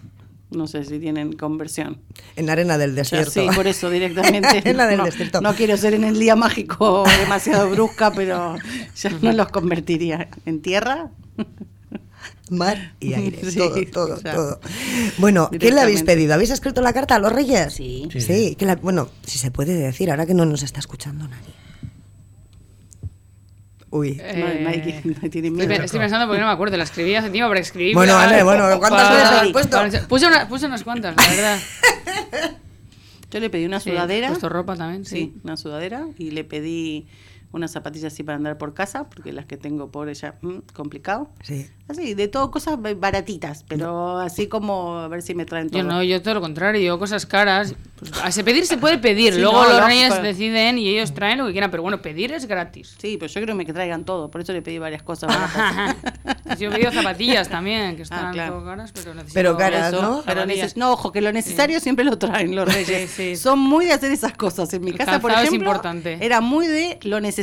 [0.50, 1.98] No sé si tienen conversión.
[2.36, 3.30] En la arena del desierto.
[3.32, 4.62] sí, por eso directamente.
[4.68, 5.40] En la del no, desierto.
[5.40, 8.56] no quiero ser en el día mágico demasiado brusca, pero
[8.96, 10.28] ya no los convertiría.
[10.46, 11.10] ¿En tierra?
[12.48, 14.60] Mar y aire, Sí, todo, todo, o sea, todo.
[15.18, 16.34] Bueno, ¿qué le habéis pedido?
[16.34, 17.72] ¿Habéis escrito la carta a los reyes?
[17.72, 18.08] Sí.
[18.12, 18.20] Sí.
[18.20, 21.54] Sí, que la- bueno, si se puede decir, ahora que no nos está escuchando nadie.
[23.90, 24.14] Uy.
[24.16, 24.80] No, quiere- nadie
[25.30, 25.68] tiene Estoy, miedo.
[25.68, 27.94] pe- estoy pensando porque no me acuerdo, la escribí hace tiempo, pero escribí.
[27.94, 29.76] Bueno, para- vale, bueno, ¿cuántas veces has puesto?
[29.76, 31.58] para- Puse, una- puse unas cuantas, la verdad.
[33.30, 34.26] Yo le pedí una Sí, sudadera.
[34.26, 35.16] he puesto ropa también, sí.
[35.16, 36.06] Sí, una sudadera.
[36.18, 37.06] Y le pedí
[37.52, 41.30] unas zapatillas así para andar por casa, porque las que tengo por ella, mm, complicado.
[41.42, 41.68] Sí.
[41.88, 45.80] Así, de todo, cosas ba- baratitas, pero así como a ver si me traen todo.
[45.80, 48.98] Yo no, yo todo lo contrario, yo cosas caras, Pues, a se pedir se puede
[48.98, 52.02] pedir, Sí, luego no, los reyes deciden y ellos traen lo que quieran, pero bueno,
[52.02, 52.96] pedir es gratis.
[52.98, 55.28] Sí, pero yo creo que me traigan todo, por eso le pedí varias cosas.
[55.34, 56.58] baratas.
[56.58, 58.64] Yo he pedido zapatillas también, que están Ah, claro.
[58.64, 59.34] caras, pero necesito...
[59.34, 60.22] Pero caras, Eso, ¿no?
[60.26, 63.10] pero neces- no, ojo, que lo necesario siempre lo traen los reyes.
[63.10, 63.36] Sí, sí.
[63.36, 64.72] Son muy de hacer esas cosas.
[64.74, 66.18] En mi El casa, por ejemplo, importante.
[66.20, 67.35] era muy de lo necesario.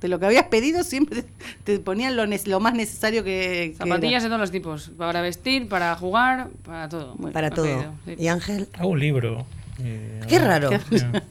[0.00, 1.24] De lo que habías pedido, siempre
[1.64, 3.70] te ponían lo, ne- lo más necesario que.
[3.72, 7.14] que Zapatillas de todos los tipos, para vestir, para jugar, para todo.
[7.32, 7.64] Para todo.
[7.66, 8.14] pedido, sí.
[8.18, 8.68] ¿Y Ángel?
[8.74, 9.46] Hago un libro.
[9.82, 10.70] Eh, Qué raro.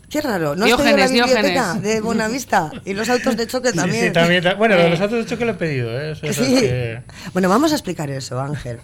[0.10, 0.56] Qué raro.
[0.56, 1.82] ¿No has pedido la Diógenes, biblioteca Diógenes.
[1.84, 2.72] de Buenavista?
[2.86, 4.06] Y los autos de choque Sí, también.
[4.08, 4.44] sí, también.
[4.44, 6.12] ta- Bueno, los autos de choque lo he pedido, ¿eh?
[6.12, 6.56] Eso es Sí.
[6.62, 7.02] que-
[7.34, 8.78] Bueno, vamos a explicar eso, Ángel.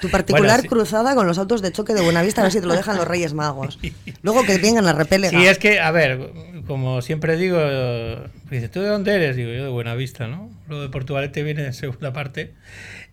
[0.00, 0.68] Tu particular Bueno, sí.
[0.68, 3.08] cruzada con los autos de choque de Buenavista, a ver si te lo dejan los
[3.08, 3.78] Reyes Magos.
[4.22, 5.30] Luego que vengan a repeler.
[5.30, 6.30] Sí, es que, a ver,
[6.66, 8.18] como siempre digo, eh,
[8.50, 9.34] dice, ¿tú de dónde eres?
[9.36, 10.50] Digo, yo de Buenavista, ¿no?
[10.68, 12.52] Luego de Portugalete viene en segunda parte.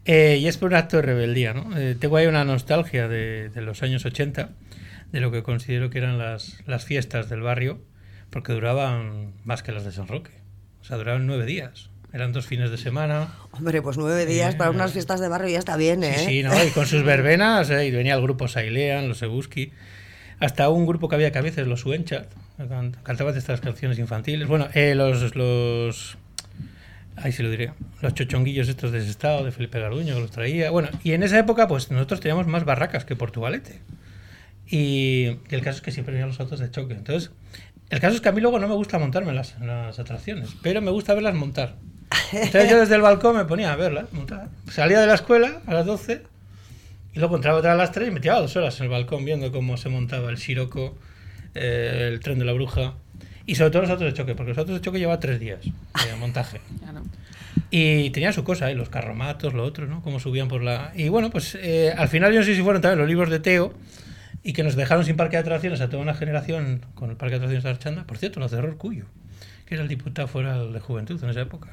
[0.05, 1.77] Eh, y es por un acto de rebeldía, ¿no?
[1.77, 4.49] Eh, tengo ahí una nostalgia de, de los años 80,
[5.13, 7.79] de lo que considero que eran las, las fiestas del barrio,
[8.29, 10.31] porque duraban más que las de San Roque.
[10.81, 11.89] O sea, duraban nueve días.
[12.11, 13.29] Eran dos fines de semana.
[13.51, 16.15] Hombre, pues nueve días para unas fiestas de barrio ya está bien, ¿eh?
[16.17, 16.51] Sí, sí, ¿no?
[16.63, 19.71] Y con sus verbenas, eh, y venía el grupo Sailean, los Ebuski,
[20.39, 24.47] hasta un grupo que había que a veces, los Suenchat, can- cantaban estas canciones infantiles.
[24.47, 26.17] Bueno, eh, los, los.
[27.15, 27.71] Ahí se lo diré.
[28.01, 30.69] Los chochonguillos estos de ese estado, de Felipe Garduño, que los traía.
[30.71, 33.79] Bueno, y en esa época, pues nosotros teníamos más barracas que Portugalete.
[34.67, 36.93] Y, y el caso es que siempre venían los autos de choque.
[36.93, 37.31] Entonces,
[37.89, 39.99] el caso es que a mí luego no me gusta montarme en las, en las
[39.99, 41.75] atracciones, pero me gusta verlas montar.
[42.31, 44.49] Entonces yo desde el balcón me ponía a verlas montar.
[44.71, 46.23] Salía de la escuela a las 12
[47.13, 49.25] y luego entraba otra a las 3 y me tiraba dos horas en el balcón
[49.25, 50.97] viendo cómo se montaba el Siroco,
[51.53, 52.95] eh, el tren de la bruja
[53.45, 55.59] y sobre todo los autos de choque, porque los autos de choque lleva tres días
[55.63, 56.61] de montaje.
[57.75, 58.75] Y tenía su cosa, ¿eh?
[58.75, 60.03] los carromatos, lo otro, ¿no?
[60.03, 60.91] Cómo subían por la...
[60.95, 63.39] Y bueno, pues eh, al final yo no sé si fueron también los libros de
[63.39, 63.73] Teo
[64.43, 67.31] y que nos dejaron sin parque de atracciones a toda una generación con el parque
[67.31, 68.03] de atracciones de Archanda.
[68.05, 69.05] Por cierto, lo cerró el Cuyo,
[69.65, 71.69] que era el diputado fuera de juventud en esa época.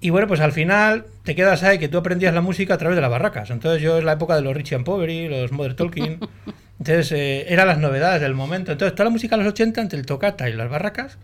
[0.00, 2.96] Y bueno, pues al final te quedas ahí que tú aprendías la música a través
[2.96, 3.50] de las barracas.
[3.50, 6.18] Entonces yo es la época de los Richie and Poveri, los Mother Talking.
[6.78, 8.72] Entonces eh, eran las novedades del momento.
[8.72, 11.18] Entonces toda la música de los 80 entre el tocata y las barracas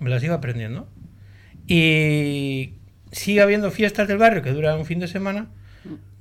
[0.00, 0.88] me las iba aprendiendo.
[1.66, 2.74] Y
[3.12, 5.46] sigue habiendo fiestas del barrio que duran un fin de semana.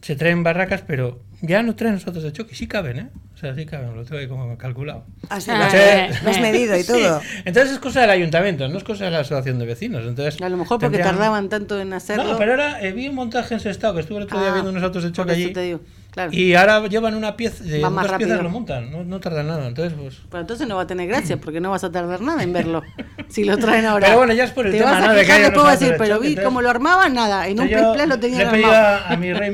[0.08, 2.56] Se traen barracas, pero ya no traen los autos de choque.
[2.56, 3.10] Sí caben, ¿eh?
[3.36, 5.04] O sea, sí caben, lo tengo ahí como calculado.
[5.28, 6.88] Así, Ah, lo has- eh, lo has medido y Sí.
[6.94, 7.20] todo.
[7.44, 10.04] Entonces es cosa del ayuntamiento, no es cosa de la asociación de vecinos.
[10.08, 12.24] Entonces, A lo mejor porque tendrían- tardaban tanto en hacerlo.
[12.24, 14.54] No, pero ahora eh, vi un montaje en Sestao, que estuve el otro día Ah,
[14.54, 15.52] viendo unos autos de choque allí.
[15.52, 16.32] te digo, claro.
[16.34, 18.30] Y ahora llevan una pieza, de más dos rápido.
[18.30, 19.68] piezas lo montan, no, no tardan nada.
[19.68, 20.16] Entonces, pues.
[20.32, 22.82] Pero entonces no va a tener gracia porque no vas a tardar nada en verlo.
[23.28, 24.08] si lo traen ahora.
[24.08, 25.14] Pero bueno, ya es por el Te tema, vas a ¿no?
[25.14, 27.48] de que quejar unos vas a decir, de pero vi entonces- cómo lo armaban, nada.
[27.48, 28.74] En un pez lo tenían Le pedí armado.
[29.06, 29.52] a, a mi rey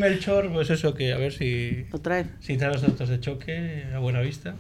[0.51, 2.31] Pues eso, que a ver si, Lo traen.
[2.39, 4.55] si trae los autos de choque a buena vista.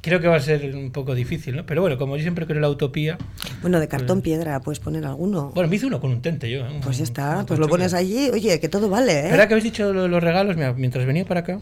[0.00, 1.64] Creo que va a ser un poco difícil, ¿no?
[1.66, 3.16] Pero bueno, como yo siempre creo en la utopía,
[3.62, 5.50] Bueno, de cartón piedra puedes poner alguno.
[5.54, 6.60] bueno, me hice uno con un tente yo.
[6.66, 6.80] ¿eh?
[6.82, 7.70] Pues ya Un- está, un pues lo choque.
[7.78, 9.30] pones allí, oye, que todo vale, ¿eh?
[9.30, 10.56] ¿Verdad que habéis dicho los regalos?
[10.56, 11.58] Mira, mientras venía para acá,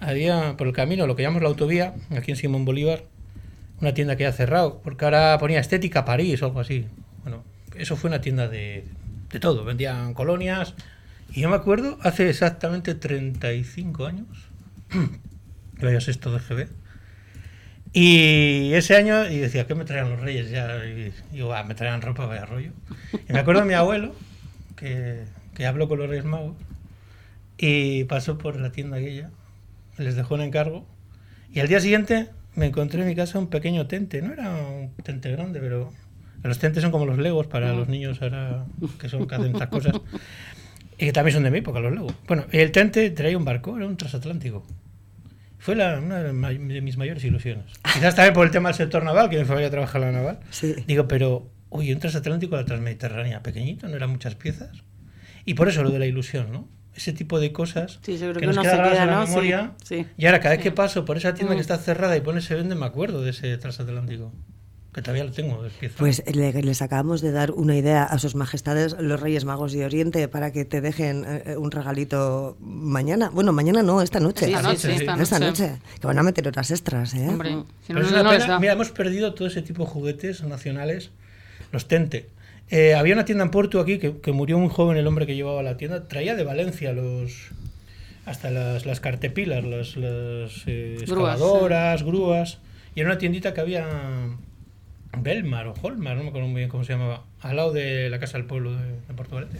[0.00, 3.04] había por el camino lo que llamamos la autovía, aquí en Simón Bolívar,
[3.80, 6.86] una tienda que ha cerrado, porque ahora ponía Estética París o algo así.
[7.22, 7.44] Bueno,
[7.78, 8.84] eso fue una tienda de,
[9.30, 10.74] de todo, vendían colonias.
[11.32, 14.26] Y yo me acuerdo, hace exactamente 35 años,
[15.78, 16.68] que vaya sexto de GB,
[17.92, 20.50] y ese año, y decía, ¿qué me traían los reyes?
[20.50, 22.72] Ya, y digo, "Ah, me traían ropa, vaya rollo.
[23.28, 24.14] Y me acuerdo de mi abuelo,
[24.76, 25.24] que,
[25.54, 26.56] que habló con los reyes magos,
[27.58, 29.30] y pasó por la tienda aquella,
[29.98, 30.86] les dejó un encargo,
[31.52, 34.90] y al día siguiente me encontré en mi casa un pequeño tente, no era un
[35.02, 35.90] tente grande, pero
[36.42, 38.66] los tentes son como los legos para los niños ahora
[39.00, 39.94] que son que hacen estas cosas,
[40.98, 42.14] y que también son de mi época los legos.
[42.26, 44.66] Bueno, el tente traía un barco, era un transatlántico.
[45.58, 46.32] Fue la- una de,
[46.80, 47.64] mis mayores ilusiones.
[47.94, 50.40] Quizás también por el tema del sector naval, que mi familia trabaja en la naval.
[50.50, 50.74] Sí.
[50.86, 54.70] Digo, pero, oye, un transatlántico de la Transmediterránea, pequeñito, no eran muchas piezas.
[55.44, 56.68] Y por eso lo de la ilusión, ¿no?
[56.94, 59.10] Ese tipo de cosas Sí, yo creo que, que nos queda se grabadas queda, en
[59.10, 59.72] la memoria.
[59.84, 60.06] sí.
[60.16, 61.56] Y ahora, cada vez que paso por esa tienda Mm.
[61.56, 64.32] que está cerrada y pone se vende, me acuerdo de ese transatlántico.
[64.96, 65.62] Que todavía lo tengo.
[65.98, 69.84] Pues le- les acabamos de dar una idea a sus majestades, los Reyes Magos de
[69.84, 73.28] Oriente, para que te dejen eh, un regalito mañana.
[73.28, 74.46] Bueno, mañana no, esta noche.
[74.46, 75.04] Esta noche, sí, sí.
[75.04, 75.68] esta Esta noche.
[75.68, 75.80] noche.
[76.00, 77.28] Que van a meter horas extras, ¿eh?
[77.28, 77.50] Hombre,
[77.86, 78.22] si no, pena.
[78.46, 78.58] da.
[78.58, 81.10] Mira, hemos perdido todo ese tipo de juguetes nacionales,
[81.72, 82.30] los Tente.
[82.70, 85.36] Eh, había una tienda en Porto aquí que, que murió muy joven el hombre que
[85.36, 86.08] llevaba la tienda.
[86.08, 87.32] Traía de Valencia los
[88.24, 92.58] hasta las, las cartepilas, las, las eh, Grúas, excavadoras, grúas.
[92.94, 93.86] Y era una tiendita que había
[95.16, 98.18] Belmar o Holmar, no me acuerdo muy bien cómo se llamaba, al lado de la
[98.18, 99.58] Casa del Pueblo de, de Portugalete.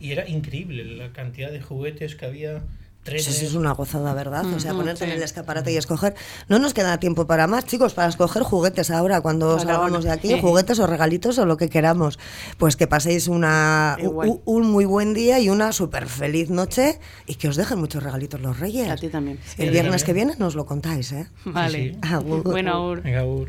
[0.00, 2.62] Y era increíble la cantidad de juguetes que había,
[3.06, 4.44] Eso sí es una gozada, ¿verdad?
[4.46, 5.16] O sea, ponerte en sí.
[5.16, 6.14] el escaparate y escoger.
[6.48, 10.00] No nos queda tiempo para más, chicos, para escoger juguetes ahora, cuando Para salgamos ahora.
[10.00, 10.40] de aquí, Sí.
[10.40, 12.18] juguetes o regalitos o lo que queramos.
[12.58, 17.36] Pues que paséis una, un, un muy buen día y una súper feliz noche y
[17.36, 18.90] que os dejen muchos regalitos los reyes.
[18.90, 19.38] A ti también.
[19.56, 20.04] El Sí, viernes también.
[20.06, 21.26] que viene nos lo contáis, ¿eh?
[21.44, 21.92] Vale.
[21.94, 21.98] sí.
[22.02, 22.42] Agur.
[22.42, 23.02] Bueno, agur.
[23.02, 23.48] Venga, Ur.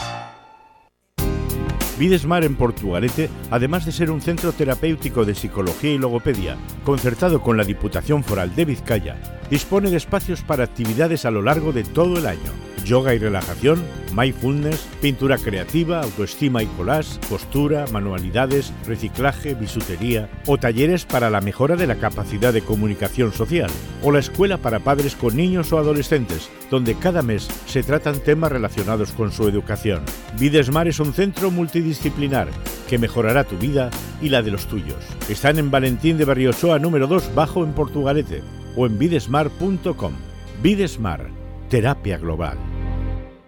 [2.01, 7.57] Videsmar en Portugalete, además de ser un centro terapéutico de psicología y logopedia, concertado con
[7.57, 9.17] la Diputación Foral de Vizcaya,
[9.51, 12.70] dispone de espacios para actividades a lo largo de todo el año.
[12.85, 13.83] Yoga y relajación,
[14.15, 21.75] mindfulness, pintura creativa, autoestima y collage, costura, manualidades, reciclaje, bisutería o talleres para la mejora
[21.75, 23.69] de la capacidad de comunicación social
[24.01, 28.51] o la escuela para padres con niños o adolescentes, donde cada mes se tratan temas
[28.51, 30.03] relacionados con su educación.
[30.39, 32.49] Videsmar es un centro multidisciplinar
[32.89, 33.89] que mejorará tu vida
[34.21, 35.03] y la de los tuyos.
[35.29, 38.41] Están en Valentín de Berriochoa número 2 bajo en Portugalete
[38.75, 40.13] o en videsmar.com.
[40.61, 41.27] Videsmar,
[41.69, 42.70] terapia global.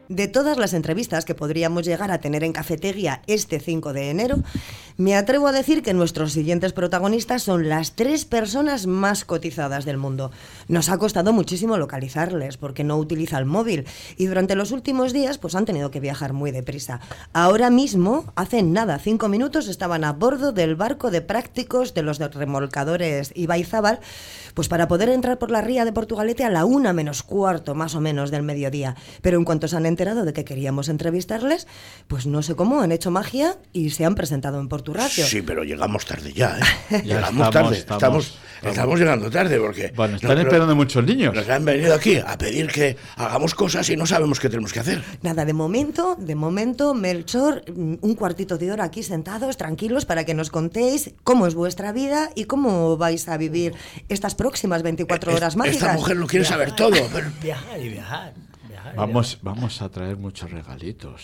[0.09, 4.37] De todas las entrevistas que podríamos llegar a tener en Cafetería este 5 de enero,
[4.97, 9.97] me atrevo a decir que nuestros siguientes protagonistas son las tres personas más cotizadas del
[9.97, 10.31] mundo.
[10.67, 13.85] Nos ha costado muchísimo localizarles porque no utiliza el móvil
[14.17, 16.99] y durante los últimos días pues han tenido que viajar muy deprisa.
[17.33, 22.19] Ahora mismo, hace nada, cinco minutos, estaban a bordo del barco de prácticos de los
[22.19, 23.99] remolcadores Ibaizábal,
[24.53, 27.95] pues para poder entrar por la ría de Portugalete a la una menos cuarto más
[27.95, 28.95] o menos del mediodía.
[29.21, 31.67] Pero en cuanto se han enterado de que queríamos entrevistarles,
[32.07, 35.25] pues no sé cómo, han hecho magia y se han presentado en Porturratio.
[35.25, 36.61] Sí, pero llegamos tarde ya, ¿eh?
[36.91, 37.77] Ya llegamos estamos, tarde.
[37.77, 38.25] estamos, Estamos,
[38.55, 38.71] estamos.
[38.75, 39.93] estamos llegando tarde porque.
[39.95, 41.33] Bueno, están nos- esperando muchos niños.
[41.33, 44.79] Nos han venido aquí a pedir que hagamos cosas y no sabemos qué tenemos que
[44.81, 45.01] hacer.
[45.21, 50.25] Nada, de momento, de momento, Melchor, mm, un cuartito de hora aquí sentados, tranquilos, para
[50.25, 53.73] que nos contéis cómo es vuestra vida y cómo vais a vivir
[54.09, 55.81] estas próximas 24 Es- horas mágicas.
[55.81, 56.91] Esta mujer lo quiere saber todo.
[57.13, 58.33] pero- Viajar y viajar.
[58.67, 61.21] viajar Vamos, vamos a traer muchos regalitos.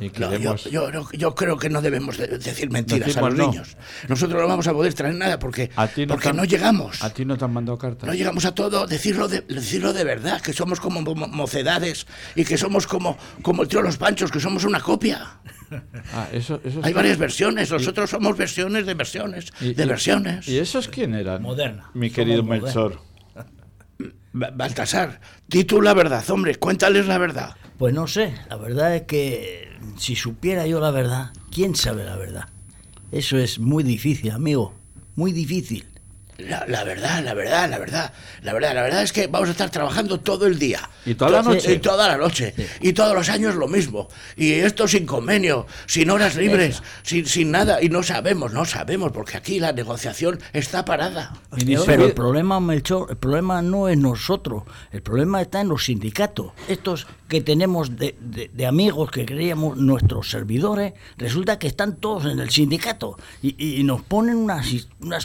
[0.00, 3.30] Y No, yo, yo no- yo creo que no debemos de- decir mentiras Decimos a
[3.30, 3.50] los no.
[3.50, 3.76] niños.
[4.08, 7.02] Nosotros no vamos a poder traer nada porque, A ti no porque no llegamos.
[7.02, 8.06] A ti no te han mandado cartas.
[8.06, 12.44] No llegamos a todo, decirlo de, decirlo de verdad, que somos como mo- mocedades y
[12.44, 15.38] que somos como, como el tío Los Panchos, que somos una copia.
[16.12, 20.46] Ah, eso, eso Hay varias versiones, nosotros somos versiones de versiones, Y- de y- versiones.
[20.46, 21.42] ¿Y esos quién eran?
[21.42, 21.90] Moderna.
[21.94, 22.66] Mi querido moderna.
[22.66, 23.00] Melchor.
[24.32, 27.56] Ba- Baltasar, di tú la verdad, hombre, cuéntales la verdad.
[27.78, 32.16] Pues no sé, la verdad es que si supiera yo la verdad, ¿quién sabe la
[32.16, 32.48] verdad?
[33.12, 34.74] Eso es muy difícil, amigo,
[35.14, 35.86] muy difícil.
[36.38, 38.12] La, la verdad, la verdad, la verdad,
[38.42, 40.88] la verdad, la verdad es que vamos a estar trabajando todo el día.
[41.06, 41.72] Y toda la To- noche.
[41.74, 42.54] Y toda la noche.
[42.80, 44.08] Y todos los años lo mismo.
[44.36, 47.80] Y esto sin convenio, sin horas libres, sin, sin nada.
[47.82, 51.34] Y no sabemos, no sabemos, porque aquí la negociación está parada.
[51.86, 56.52] Pero el problema, Melchor, el problema no es nosotros, el problema está en los sindicatos.
[56.68, 62.24] Estos que tenemos de, de- de amigos que creíamos nuestros servidores, resulta que están todos
[62.26, 65.18] en el sindicato y, y- nos ponen una, sis- una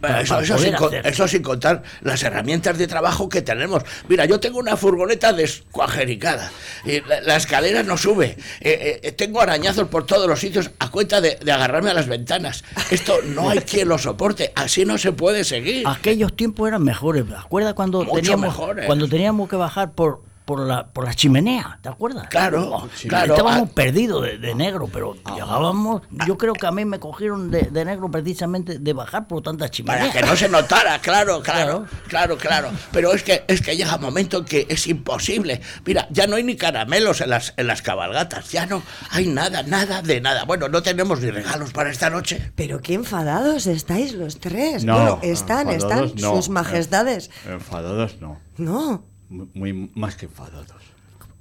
[0.00, 1.06] para- eso, para eso poder sin, con- hacer.
[1.06, 3.82] eso sin contar las herramientas de trabajo que tenemos.
[4.08, 6.50] Mira, yo tengo una furgoneta descuajericada.
[6.84, 8.36] Y la, la escalera no sube.
[8.60, 12.08] Eh, eh, tengo arañazos por todos los sitios a cuenta de, de agarrarme a las
[12.08, 12.64] ventanas.
[12.90, 14.52] Esto no hay quien lo soporte.
[14.54, 15.86] Así no se puede seguir.
[15.86, 17.26] Aquellos tiempos eran mejores.
[17.26, 18.86] ¿Te acuerdas cuando Mucho teníamos mejores.
[18.86, 21.78] cuando teníamos que bajar por por la por la chimenea?
[21.80, 22.26] ¿Te acuerdas?
[22.28, 23.34] Claro, Oh, claro.
[23.34, 23.72] Estábamos Ah.
[23.72, 26.02] perdidos de, de negro, pero llegábamos.
[26.26, 29.70] Yo creo que a mí me cogieron de, de negro precisamente de bajar por tantas
[29.70, 30.08] chimeneas.
[30.08, 31.86] Para que no se notara, claro, claro, Claro.
[32.08, 32.70] claro, claro.
[32.90, 35.60] Pero es que es que llega un momento en que es imposible.
[35.86, 39.62] Mira, ya no hay ni caramelos en las en las cabalgatas, ya no hay nada,
[39.62, 40.44] nada de nada.
[40.46, 42.50] Bueno, no tenemos ni regalos para esta noche.
[42.56, 44.84] Pero qué enfadados estáis los tres.
[44.84, 46.34] No, bueno, están, están no.
[46.34, 47.30] sus majestades.
[47.46, 48.40] Enfadados no.
[48.56, 49.04] No.
[49.30, 50.89] Muy, más que enfadados.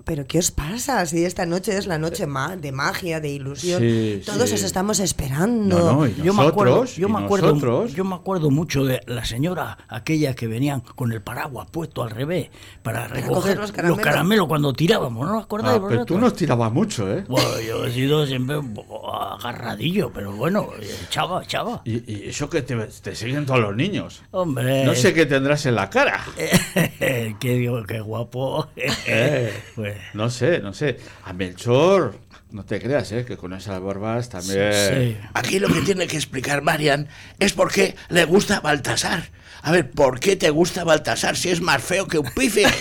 [0.10, 1.05] Pero ¿qué os pasa?
[1.05, 3.80] Si esta noche es la noche ma- de magia, de ilusión.
[3.80, 4.55] Sí, Todos sí.
[4.55, 5.78] os estamos esperando.
[5.78, 7.93] No, no, y Yo me acuerdo, yo me acuerdo, nosotros.
[7.93, 12.10] yo me acuerdo mucho de la señora aquella que venían con el paraguas puesto al
[12.10, 12.49] revés
[12.82, 13.99] para recoger los los caramelos.
[13.99, 15.80] caramelos, cuando tirábamos, ¿no os acordáis?
[15.80, 17.24] Ah, pero tú nos tirabas mucho, ¿eh?
[17.28, 20.70] Bueno, yo he sido siempre un poco agarradillo, pero bueno,
[21.07, 21.84] echaba, echaba.
[21.86, 24.24] Y, y eso que te, te siguen todos los niños.
[24.32, 26.20] Hombre, No sé qué tendrás en la cara.
[27.39, 28.68] que digo, qué guapo.
[29.05, 29.53] Eh.
[29.76, 30.97] Pues No sé, no sé.
[31.26, 32.18] A Melchor,
[32.52, 33.26] no te creas, ¿eh?
[33.26, 35.20] Que con esas barbas también...
[35.34, 37.08] Aquí lo que tiene que explicar Marian
[37.39, 39.30] es por qué le gusta Baltasar.
[39.62, 42.64] A ver, ¿por qué te gusta Baltasar si es más feo que un pife?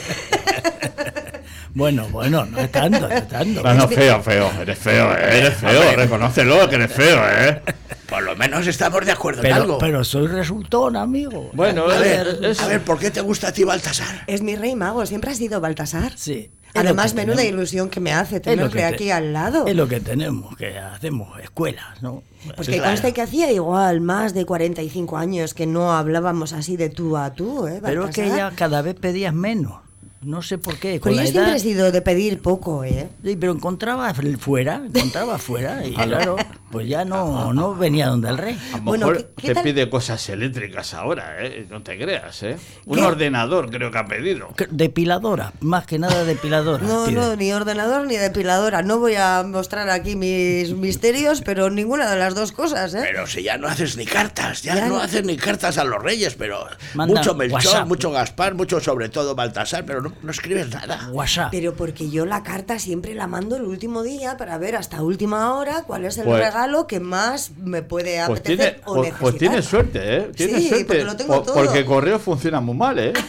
[1.74, 3.62] Bueno, bueno, no es tanto, no es tanto.
[3.62, 4.50] No, no, feo, feo.
[4.60, 5.38] Eres feo, ¿eh?
[5.38, 5.94] Eres feo.
[5.94, 7.62] Reconócelo que eres feo, ¿eh?
[8.08, 9.78] Por lo menos estamos de acuerdo en Pero, algo.
[9.78, 11.50] pero soy resultón, amigo.
[11.52, 14.24] Bueno, a, es- ver, es- a ver, ¿por qué te gusta a ti Baltasar?
[14.26, 16.12] Es mi rey mago, siempre ha sido Baltasar.
[16.16, 16.50] Sí.
[16.74, 19.66] Además, menuda ilusión que me hace tenerle te- aquí al lado.
[19.66, 22.22] Es lo que tenemos, que hacemos escuelas, ¿no?
[22.56, 26.88] Pues que conste que hacía igual más de 45 años que no hablábamos así de
[26.90, 27.80] tú a tú, ¿eh?
[27.82, 29.80] Pero es que ya cada vez pedías menos.
[30.20, 30.98] No sé por qué.
[31.00, 33.08] Pero Con yo la siempre edad, he sido de pedir poco, ¿eh?
[33.24, 36.36] Sí, pero encontraba fuera, encontraba fuera y claro,
[36.70, 38.58] pues ya no, no venía donde el rey.
[38.72, 39.62] A lo Bueno, mejor ¿qué- qué te tal?
[39.64, 41.66] pide cosas eléctricas ahora, ¿eh?
[41.70, 42.56] No te creas, ¿eh?
[42.86, 43.02] Un ¿Qué?
[43.04, 44.48] ordenador creo que ha pedido.
[44.70, 46.84] Depiladora, más que nada depiladora.
[46.86, 47.14] No, pide.
[47.16, 48.82] no, ni ordenador ni depiladora.
[48.82, 53.00] No voy a mostrar aquí mis misterios, pero ninguna de las dos cosas, ¿eh?
[53.02, 55.00] Pero si ya no haces ni cartas, ya, Ya no no.
[55.00, 57.86] haces ni cartas a los reyes, pero Manda mucho Melchor, WhatsApp.
[57.88, 61.08] mucho Gaspar, mucho sobre todo Baltasar, pero no, no escribes nada.
[61.12, 61.48] WhatsApp.
[61.50, 65.54] Pero porque yo la carta siempre la mando el último día para ver hasta última
[65.54, 68.96] hora cuál es el Pues- regalo que más me puede Pues, apetecer tiene, o pues,
[68.98, 69.20] necesitar.
[69.20, 70.30] pues tienes suerte, ¿eh?
[70.34, 70.84] Tienes Sí, suerte.
[70.86, 71.54] porque lo tengo todo.
[71.54, 73.12] Porque correo funciona muy mal, ¿eh?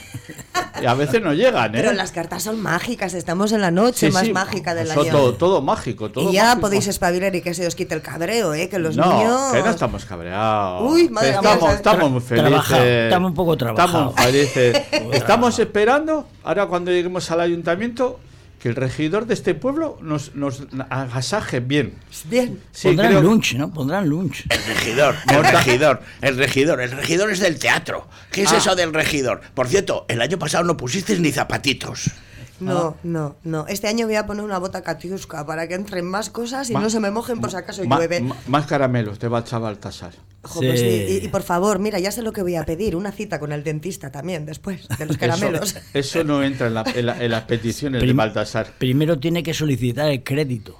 [0.81, 1.79] Y a veces no llegan, ¿eh?
[1.81, 5.03] Pero las cartas son mágicas, estamos en la noche Sí, más sí, mágica del año.
[5.11, 6.61] Todo, todo mágico, todo y ya mágico.
[6.61, 8.69] podéis espabilar y que se os quite el cabreo, ¿eh?
[8.69, 9.51] Que los no, niños...
[9.51, 10.89] que no estamos cabreados.
[10.89, 11.73] Uy, madre estamos, mía.
[11.73, 12.47] estamos muy felices.
[12.49, 14.09] trabajado, estamos un poco trabajados.
[14.15, 14.81] Estamos felices.
[15.13, 18.19] estamos esperando, ahora cuando lleguemos al ayuntamiento,
[18.59, 21.93] que el regidor de este pueblo nos, nos agasaje bien.
[22.25, 22.59] Bien.
[22.71, 23.73] Sí, Pondrán creo- lunch, ¿no?
[23.73, 24.43] Pondrán lunch.
[24.49, 28.07] El regidor, el regidor, el regidor, el regidor es del teatro.
[28.31, 28.57] ¿Qué es Ah.
[28.57, 29.41] eso del regidor?
[29.53, 32.11] Por cierto, el año pasado no pusiste ni zapatitos.
[32.59, 33.65] No, no, no.
[33.67, 36.81] Este año voy a poner una bota catiusca para que entren más cosas y Ma-
[36.81, 38.21] no se me mojen por si acaso llueve.
[38.47, 40.13] más caramelos te va a echar Baltasar.
[40.43, 40.85] Jo, pues Sí.
[41.21, 42.95] Y, y por favor, mira, ya sé lo que voy a pedir.
[42.95, 45.75] Una cita con el dentista también, después, de los caramelos.
[45.75, 48.73] Eso, eso no entra en, la- en la- en las peticiones de Baltasar.
[48.77, 50.79] Primero tiene que solicitar el crédito.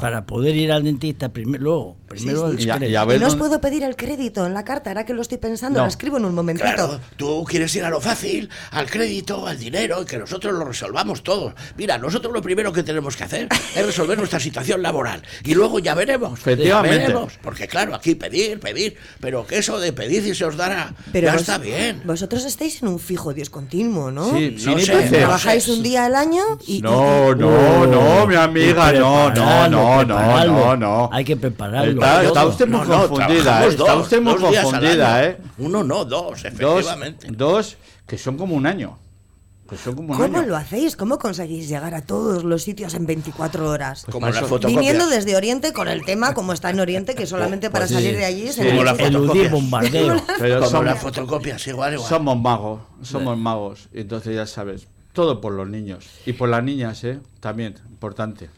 [0.00, 2.90] Para poder ir al dentista, primero, luego, primero Sí, el sí.
[2.90, 5.38] Ya Y no os puedo pedir el crédito en la carta, ahora que lo estoy
[5.38, 5.84] pensando, No.
[5.84, 6.66] lo escribo en un momentito.
[6.66, 10.64] Claro, tú quieres ir a lo fácil, al crédito, al dinero, y que nosotros lo
[10.64, 11.54] resolvamos todo.
[11.76, 15.22] Mira, nosotros lo primero que tenemos que hacer es resolver nuestra situación laboral.
[15.44, 16.38] Y luego ya veremos.
[16.44, 16.98] Ya Efectivamente.
[16.98, 17.32] veremos.
[17.42, 21.26] Porque claro, aquí pedir, pedir, pero que eso de pedir y se os dará, Pero
[21.26, 22.02] ya vos- está bien.
[22.04, 24.30] Vosotros estáis en un fijo discontinuo, ¿no?
[24.36, 25.72] Sí, No sé, no Trabajáis sé.
[25.72, 26.80] un día al año y...
[26.82, 30.52] No, no, no, mi amiga, no, no, prepararlo, no, no, prepararlo.
[30.52, 31.10] no, no.
[31.12, 31.92] Hay que prepararlo.
[31.92, 33.68] Está, está usted muy No, confundida, ¿eh?
[33.68, 35.24] está usted muy confundida.
[35.24, 35.38] ¿eh?
[35.58, 37.28] Uno no, dos, efectivamente.
[37.30, 37.76] dos
[38.06, 38.98] que son como un año.
[39.68, 40.48] Que son como un ¿Cómo año.
[40.48, 40.96] lo hacéis?
[40.96, 44.04] ¿Cómo conseguís llegar a todos los sitios en 24 horas?
[44.10, 44.68] Como eso- fotocopia.
[44.80, 48.16] Viniendo desde Oriente con el tema como está en Oriente, que solamente para sí, salir
[48.16, 48.68] de allí se sí.
[48.68, 48.90] Como la.
[48.92, 50.16] Eludir bombardeo.
[50.38, 52.06] Pero Como somos, las fotocopias, igual, igual.
[52.08, 53.88] somos magos, somos magos.
[53.94, 56.06] Y entonces ya sabes, todo por los niños.
[56.26, 57.20] Y por las niñas, ¿eh?
[57.40, 58.48] También, importante.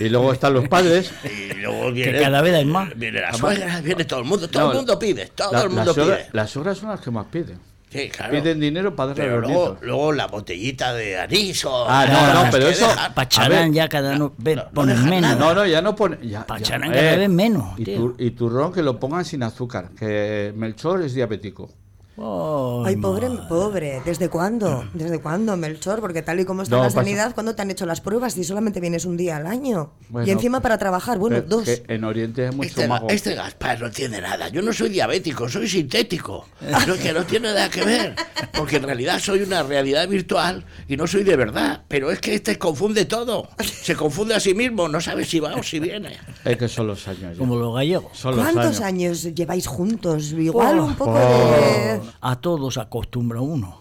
[0.00, 1.12] Y luego están los padres.
[1.24, 2.96] Y luego viene, Que cada vez hay más.
[2.96, 5.70] Viene la suegra, viene todo el mundo, todo No, el mundo pide, todo La- el
[5.70, 6.26] mundo pide.
[6.32, 7.58] las obras son las que más piden.
[7.90, 8.32] Sí, claro.
[8.32, 9.84] Piden dinero para darle a Pero los luego, nietos.
[9.86, 11.86] luego la botellita de anís o...
[11.88, 12.88] Ah, no, no, pero eso-.
[13.14, 15.38] Pacharán A ya cada no, ve, no, ponen menos.
[15.38, 16.18] No, no, ya no pone.
[16.26, 19.90] Ya, Pacharán ya, cada vez menos, Y, tur- y turrón que lo pongan sin azúcar,
[19.96, 21.70] que Melchor es diabético.
[22.16, 24.00] Ay, pobre, pobre.
[24.04, 24.84] ¿Desde cuándo?
[24.94, 26.00] ¿Desde cuándo, Melchor?
[26.00, 28.34] Porque tal y como está No, la pasa- sanidad, ¿cuándo te han hecho las pruebas
[28.34, 29.92] si solamente vienes un día al año?
[30.10, 31.64] Bueno, y encima para trabajar, bueno, dos.
[31.64, 33.08] que en Oriente es mucho Este, mago.
[33.08, 34.48] este Gaspar no entiende nada.
[34.48, 36.46] Yo no soy diabético, soy sintético.
[36.86, 38.14] No, que no tiene nada que ver.
[38.56, 41.82] Porque en realidad soy una realidad virtual y no soy de verdad.
[41.88, 43.48] Pero es que este confunde todo.
[43.60, 46.16] Se confunde a sí mismo, no sabe si va o si viene.
[46.44, 47.32] Es que son los años.
[47.32, 47.38] ya.
[47.38, 48.16] Como los gallegos.
[48.16, 49.22] Son los ¿Cuántos años.
[49.24, 50.32] años lleváis juntos?
[50.32, 52.00] Igual Oh, un poco de...
[52.20, 53.80] A todos acostumbra uno.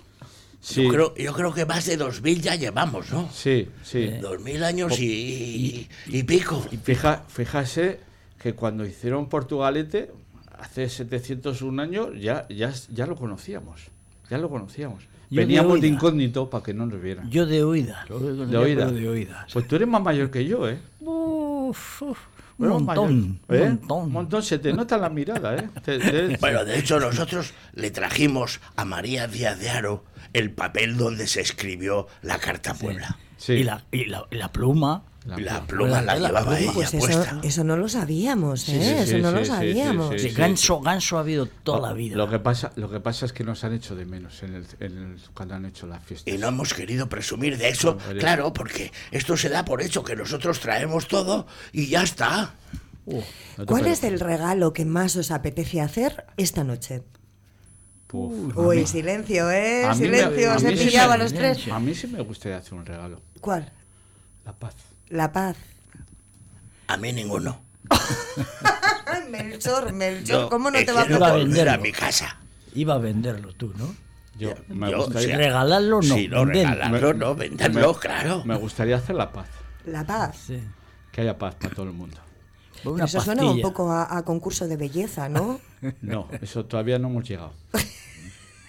[0.62, 3.30] Sí, Yo, creo, yo creo que más de 2000 ya llevamos, ¿no?
[3.34, 4.08] sí, sí.
[4.22, 6.66] 2000 años y, y- y pico.
[6.72, 8.00] Y fija, fíjase
[8.42, 10.12] que cuando hicieron Portugalete,
[10.58, 13.82] hace 701 años, ya, ya, ya lo conocíamos.
[14.30, 15.04] Ya lo conocíamos.
[15.30, 15.98] Yo de Veníamos de, oídas.
[15.98, 17.30] incógnito para que no nos vieran.
[17.30, 18.08] Yo de oídas.
[18.08, 19.52] de pero de oídas.
[19.52, 20.78] Pues tú eres más mayor que yo, ¿eh?
[21.02, 22.18] Uf, uf,
[22.58, 23.40] un Eres montón.
[23.50, 23.62] ¿eh?
[23.62, 24.02] Un montón.
[24.04, 24.44] Un montón.
[24.44, 25.70] Se te nota la mirada, ¿eh?
[25.84, 30.98] Te- te- Bueno, de hecho nosotros le trajimos a María Díaz de Aro el papel
[30.98, 33.18] donde se escribió la Carta a Puebla.
[33.38, 33.54] sí.
[33.54, 35.04] Y, la, y, la, y la pluma.
[35.26, 37.40] La pluma la llevaba ella Pues eso, puesta.
[37.44, 39.04] eso no lo sabíamos, Sí, ¿eh?
[39.06, 40.10] sí, eso no sí, lo sabíamos.
[40.12, 40.36] sí, Sí, sí.
[40.36, 42.18] ganso, ganso ha habido toda la vida.
[42.18, 44.66] Lo que pasa, lo que pasa es que nos han hecho de menos en el,
[44.82, 46.30] en el- cuando han hecho la fiesta.
[46.30, 50.04] Y no hemos querido presumir de eso, No, claro, porque esto se da por hecho
[50.04, 52.56] que nosotros traemos todo y ya está.
[53.06, 53.22] Uh,
[53.58, 57.02] no ¿Cuál es el regalo que más os apetece hacer esta noche?
[58.08, 59.86] Puf, a Uy, mí- silencio, ¿eh?
[59.88, 61.68] me- Silencio, me- a los tres.
[61.72, 63.22] A mí sí me gustaría hacer un regalo.
[63.42, 63.72] ¿Cuál?
[64.46, 64.76] La paz.
[65.14, 65.56] La paz.
[66.88, 67.62] A mí ninguno.
[69.30, 71.82] Melchor, Melchor, Yo ¿cómo no te va a Iba a volver a venderlo.
[71.84, 72.38] mi casa.
[72.74, 73.96] Iba a venderlo tú, ¿no?
[74.40, 76.72] Yo, me Yo, gustaría, o sea, Regalarlo no, Sí, no, venderlo.
[76.74, 78.44] regalarlo, no, venderlo, me- claro.
[78.46, 79.48] Me gustaría hacer la paz.
[79.86, 80.36] La paz.
[80.48, 80.60] Sí.
[81.12, 82.18] Que haya paz para todo el mundo.
[82.84, 85.60] Una Eso suena un poco a, a concurso de belleza, ¿no?
[86.02, 87.54] No, eso todavía no hemos llegado.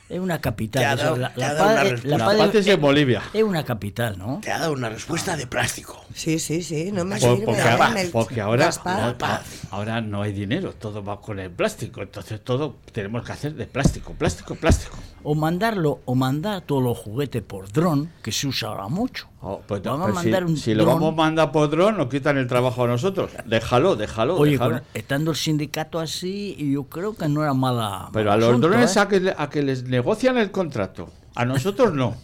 [0.09, 0.83] Es una capital.
[0.83, 2.19] Te ha eso, dado- la, te la ha dado paz, una es- respuesta.
[2.19, 3.23] La paz paz es es, en Bolivia.
[3.33, 4.41] es una capital, ¿no?
[4.43, 6.05] Te ha dado una respuesta de plástico.
[6.15, 7.47] Sí, sí, sí, no me Por- sirve.
[7.47, 9.25] porque, ¿eh, ahora, porque
[9.71, 13.67] ahora, no hay dinero, todo va con el plástico, entonces todo tenemos que hacer de
[13.67, 14.97] plástico, plástico, plástico.
[15.23, 19.29] O mandarlo, o mandar todos los juguetes por dron, que se usa ahora mucho.
[19.47, 21.99] Oh, pues, Vamos a pues si- mandar un si, lo vamos a mandar por dron,
[21.99, 23.31] nos quitan el trabajo a nosotros.
[23.45, 24.77] Déjalo, déjalo, Oye, déjalo.
[24.79, 28.09] con- estando el sindicato así, yo creo que no era mala.
[28.13, 29.01] Pero a los asunto, drones ¿eh?
[29.01, 31.11] a, que, a que les negocian el contrato.
[31.35, 32.15] A nosotros no.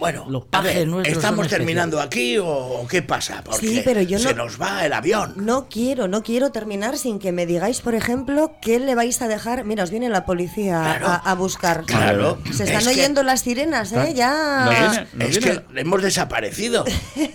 [0.00, 3.42] Bueno, Los pajes ver, nuestros ¿estamos terminando aquí o, o qué pasa?
[3.44, 5.34] Porque Sí, pero yo se no- nos va el avión.
[5.36, 9.28] No quiero, no quiero terminar sin que me digáis, por ejemplo, qué le vais a
[9.28, 9.64] dejar.
[9.64, 11.06] Mira, os viene la policía Claro.
[11.08, 11.84] a, a buscar.
[11.84, 12.38] Claro.
[12.52, 13.96] Se están Es que- oyendo las sirenas, ¿eh?
[13.96, 15.06] No Ya.
[15.12, 16.84] no Es viene- que hemos desaparecido.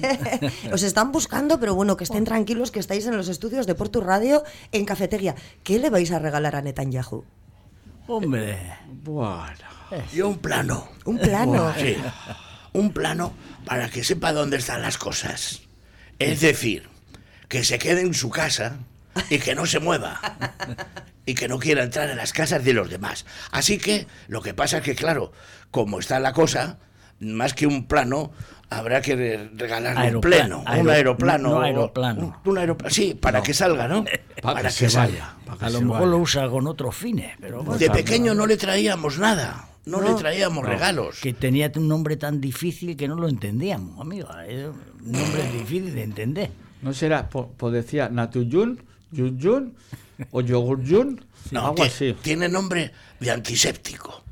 [0.74, 4.01] Os están buscando, pero bueno, que estén tranquilos que estáis en los estudios de Portu
[4.01, 5.36] Radio en Cafetería.
[5.63, 7.24] ¿Qué le vais a regalar a Netanyahu?
[8.07, 8.57] Hombre,
[9.03, 9.53] Bueno.
[10.13, 10.88] Yo un plano.
[11.05, 11.72] Un plano.
[11.78, 11.95] Sí.
[12.76, 13.34] Un plano
[13.65, 15.61] para que sepa dónde están las cosas.
[16.19, 16.88] Es decir,
[17.47, 18.78] que se quede en su casa
[19.30, 20.19] y que no se mueva.
[21.26, 23.26] Y que no quiera entrar en las casas de los demás.
[23.51, 25.32] Así que lo que pasa es que, claro,
[25.71, 26.78] como está la cosa,
[27.19, 28.32] más que un plano,
[28.69, 31.49] habrá que re- regalarle un Aeroplano, pleno, un aero- aeroplano.
[31.49, 32.41] no aeroplano.
[32.43, 34.03] Un, un aeroplano, sí, para que salga, ¿no?
[34.41, 35.34] Para, que, se vaya.
[35.45, 36.11] para que a lo mejor vaya.
[36.11, 40.15] lo usa con otros fines, pero De pequeño no le traíamos nada, no, le No.
[40.15, 41.19] traíamos regalos.
[41.21, 44.45] que tenía un nombre tan difícil que no lo entendíamos, amiga.
[44.45, 46.51] Era un nombre difícil de entender.
[46.81, 48.79] No será, pues decía Natuyun,
[49.11, 49.73] Yun
[50.31, 52.15] o Yogurjun, No, algo así.
[52.21, 54.23] Tiene nombre de antiséptico.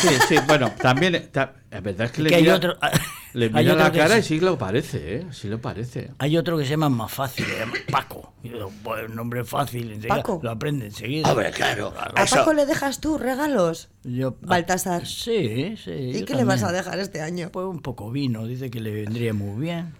[0.00, 1.28] Sí, sí, bueno, también.
[1.32, 2.76] ta- La verdad es que le Que hay mira, otro-
[3.32, 5.26] le hay mira otro la cara y sí lo parece, ¿eh?
[5.32, 6.10] Sí lo parece.
[6.18, 8.32] Hay otro que se llama más fácil, se llama Paco.
[8.42, 10.40] Yo, pues, un nombre fácil, enseguida, Paco.
[10.42, 11.30] lo aprende enseguida.
[11.30, 11.92] Hombre, claro.
[12.14, 13.88] ¿A eso- Paco le dejas tú regalos?
[14.04, 15.06] Yo- Baltasar.
[15.06, 15.90] Sí, sí.
[15.90, 16.84] ¿Y qué le vas a también.
[16.84, 17.50] dejar este año?
[17.50, 19.94] Pues un poco vino, dice que le vendría muy bien.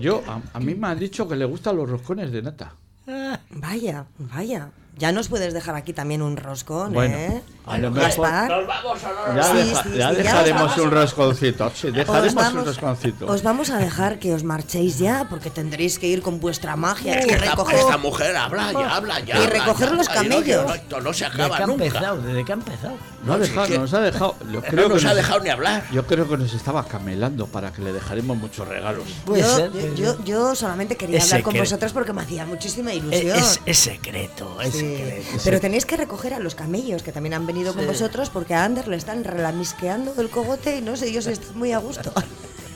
[0.00, 2.74] Yo, a, a mí me han dicho que le gustan los roscones de nata.
[3.50, 4.70] Vaya, vaya.
[4.98, 7.42] Ya nos puedes dejar aquí también un roscón, Bueno, ¿eh?
[7.66, 8.50] a lo mejor- Gaspar.
[9.36, 11.70] Ya, Sí, deja- sí, ya sí, ya dejaremos os- un rosconcito.
[11.74, 13.26] Sí, Os dejaremos un vamos, rosconcito.
[13.26, 17.24] os vamos a dejar que os marchéis ya porque tendréis que ir con vuestra magia
[17.24, 20.66] y esta, recoger, esta mujer habla, ya habla, ya Y recoger ya los camellos.
[20.66, 21.84] no, esto no se ¿Desde acaba nunca.
[21.84, 22.22] empezado?
[22.22, 22.94] ¿Desde que ha empezado?
[23.24, 24.34] No, ha sí dejado, que- nos ha dejado.
[24.50, 25.84] Yo No nos que ha dejado ni hablar.
[25.92, 29.04] Yo creo que nos estaba camelando para que le dejaremos muchos regalos.
[29.24, 29.94] Puede yo, ser.
[29.94, 33.36] yo- yo, solamente quería Es hablar con vosotros porque me hacía muchísima ilusión.
[33.38, 34.74] es- es secreto, es
[35.32, 35.38] Sí.
[35.44, 38.64] Pero tenéis que recoger a los camellos que también han venido con vosotros porque a
[38.64, 42.12] Ander le están relamisqueando el cogote y no sé yo si está muy a gusto.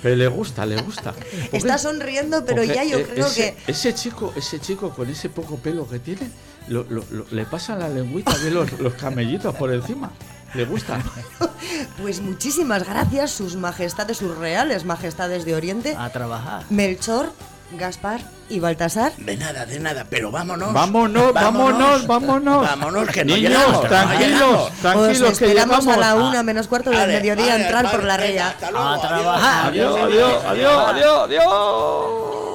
[0.02, 1.12] Pero le gusta, le gusta.
[1.12, 5.08] Porque- Está sonriendo, pero ya yo eh, creo ese, que Ese chico, ese chico con
[5.08, 6.28] ese poco pelo que tiene,
[6.66, 10.10] lo- lo- lo- le pasan la lengüita de los, los camellitos por encima.
[10.54, 11.00] Le gusta.
[12.00, 16.64] Pues muchísimas gracias, sus majestades, sus reales majestades de Oriente, A trabajar.
[16.70, 17.32] Melchor,
[17.78, 19.12] Gaspar y Baltasar.
[19.16, 20.72] De nada, de nada, pero vámonos.
[20.72, 22.62] Vámonos, vámonos, vámonos.
[22.66, 24.72] Vámonos, que no Niños, llegamos, no tranquilos, llegamos.
[24.80, 25.96] tranquilos, Os que esperamos llegamos.
[25.96, 28.48] a la una menos cuarto del Vale, mediodía vale, entrar por la venga, reya.
[28.48, 28.86] hasta luego,
[29.30, 29.96] A adiós.
[29.96, 32.51] Adiós, adiós, adiós, adiós, adiós.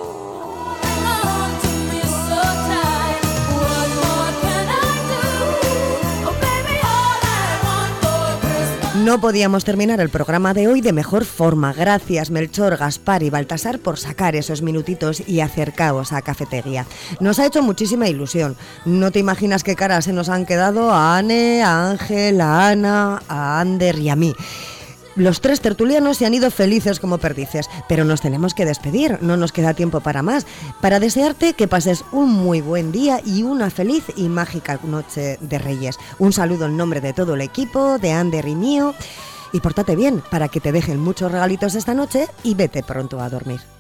[9.07, 11.71] No podíamos terminar el programa de hoy de mejor forma.
[11.71, 16.85] Gracias Melchor, Gaspar y Baltasar por sacar esos minutitos y acercaos a Cafetería.
[17.21, 18.57] Nos ha hecho muchísima ilusión.
[18.83, 23.21] No te imaginas qué caras se nos han quedado a Anne, a Ángel, a Ana,
[23.29, 24.35] a Ander y a mí.
[25.17, 29.35] Los tres tertulianos se han ido felices como perdices, pero nos tenemos que despedir, no
[29.35, 30.45] nos queda tiempo para más,
[30.79, 35.57] para desearte que pases un muy buen día y una feliz y mágica noche de
[35.57, 35.97] Reyes.
[36.19, 38.93] Un saludo en nombre de todo el equipo, de Ander y mío,
[39.53, 43.27] y pórtate bien para que te dejen muchos regalitos esta noche y vete pronto a
[43.27, 43.76] dormir.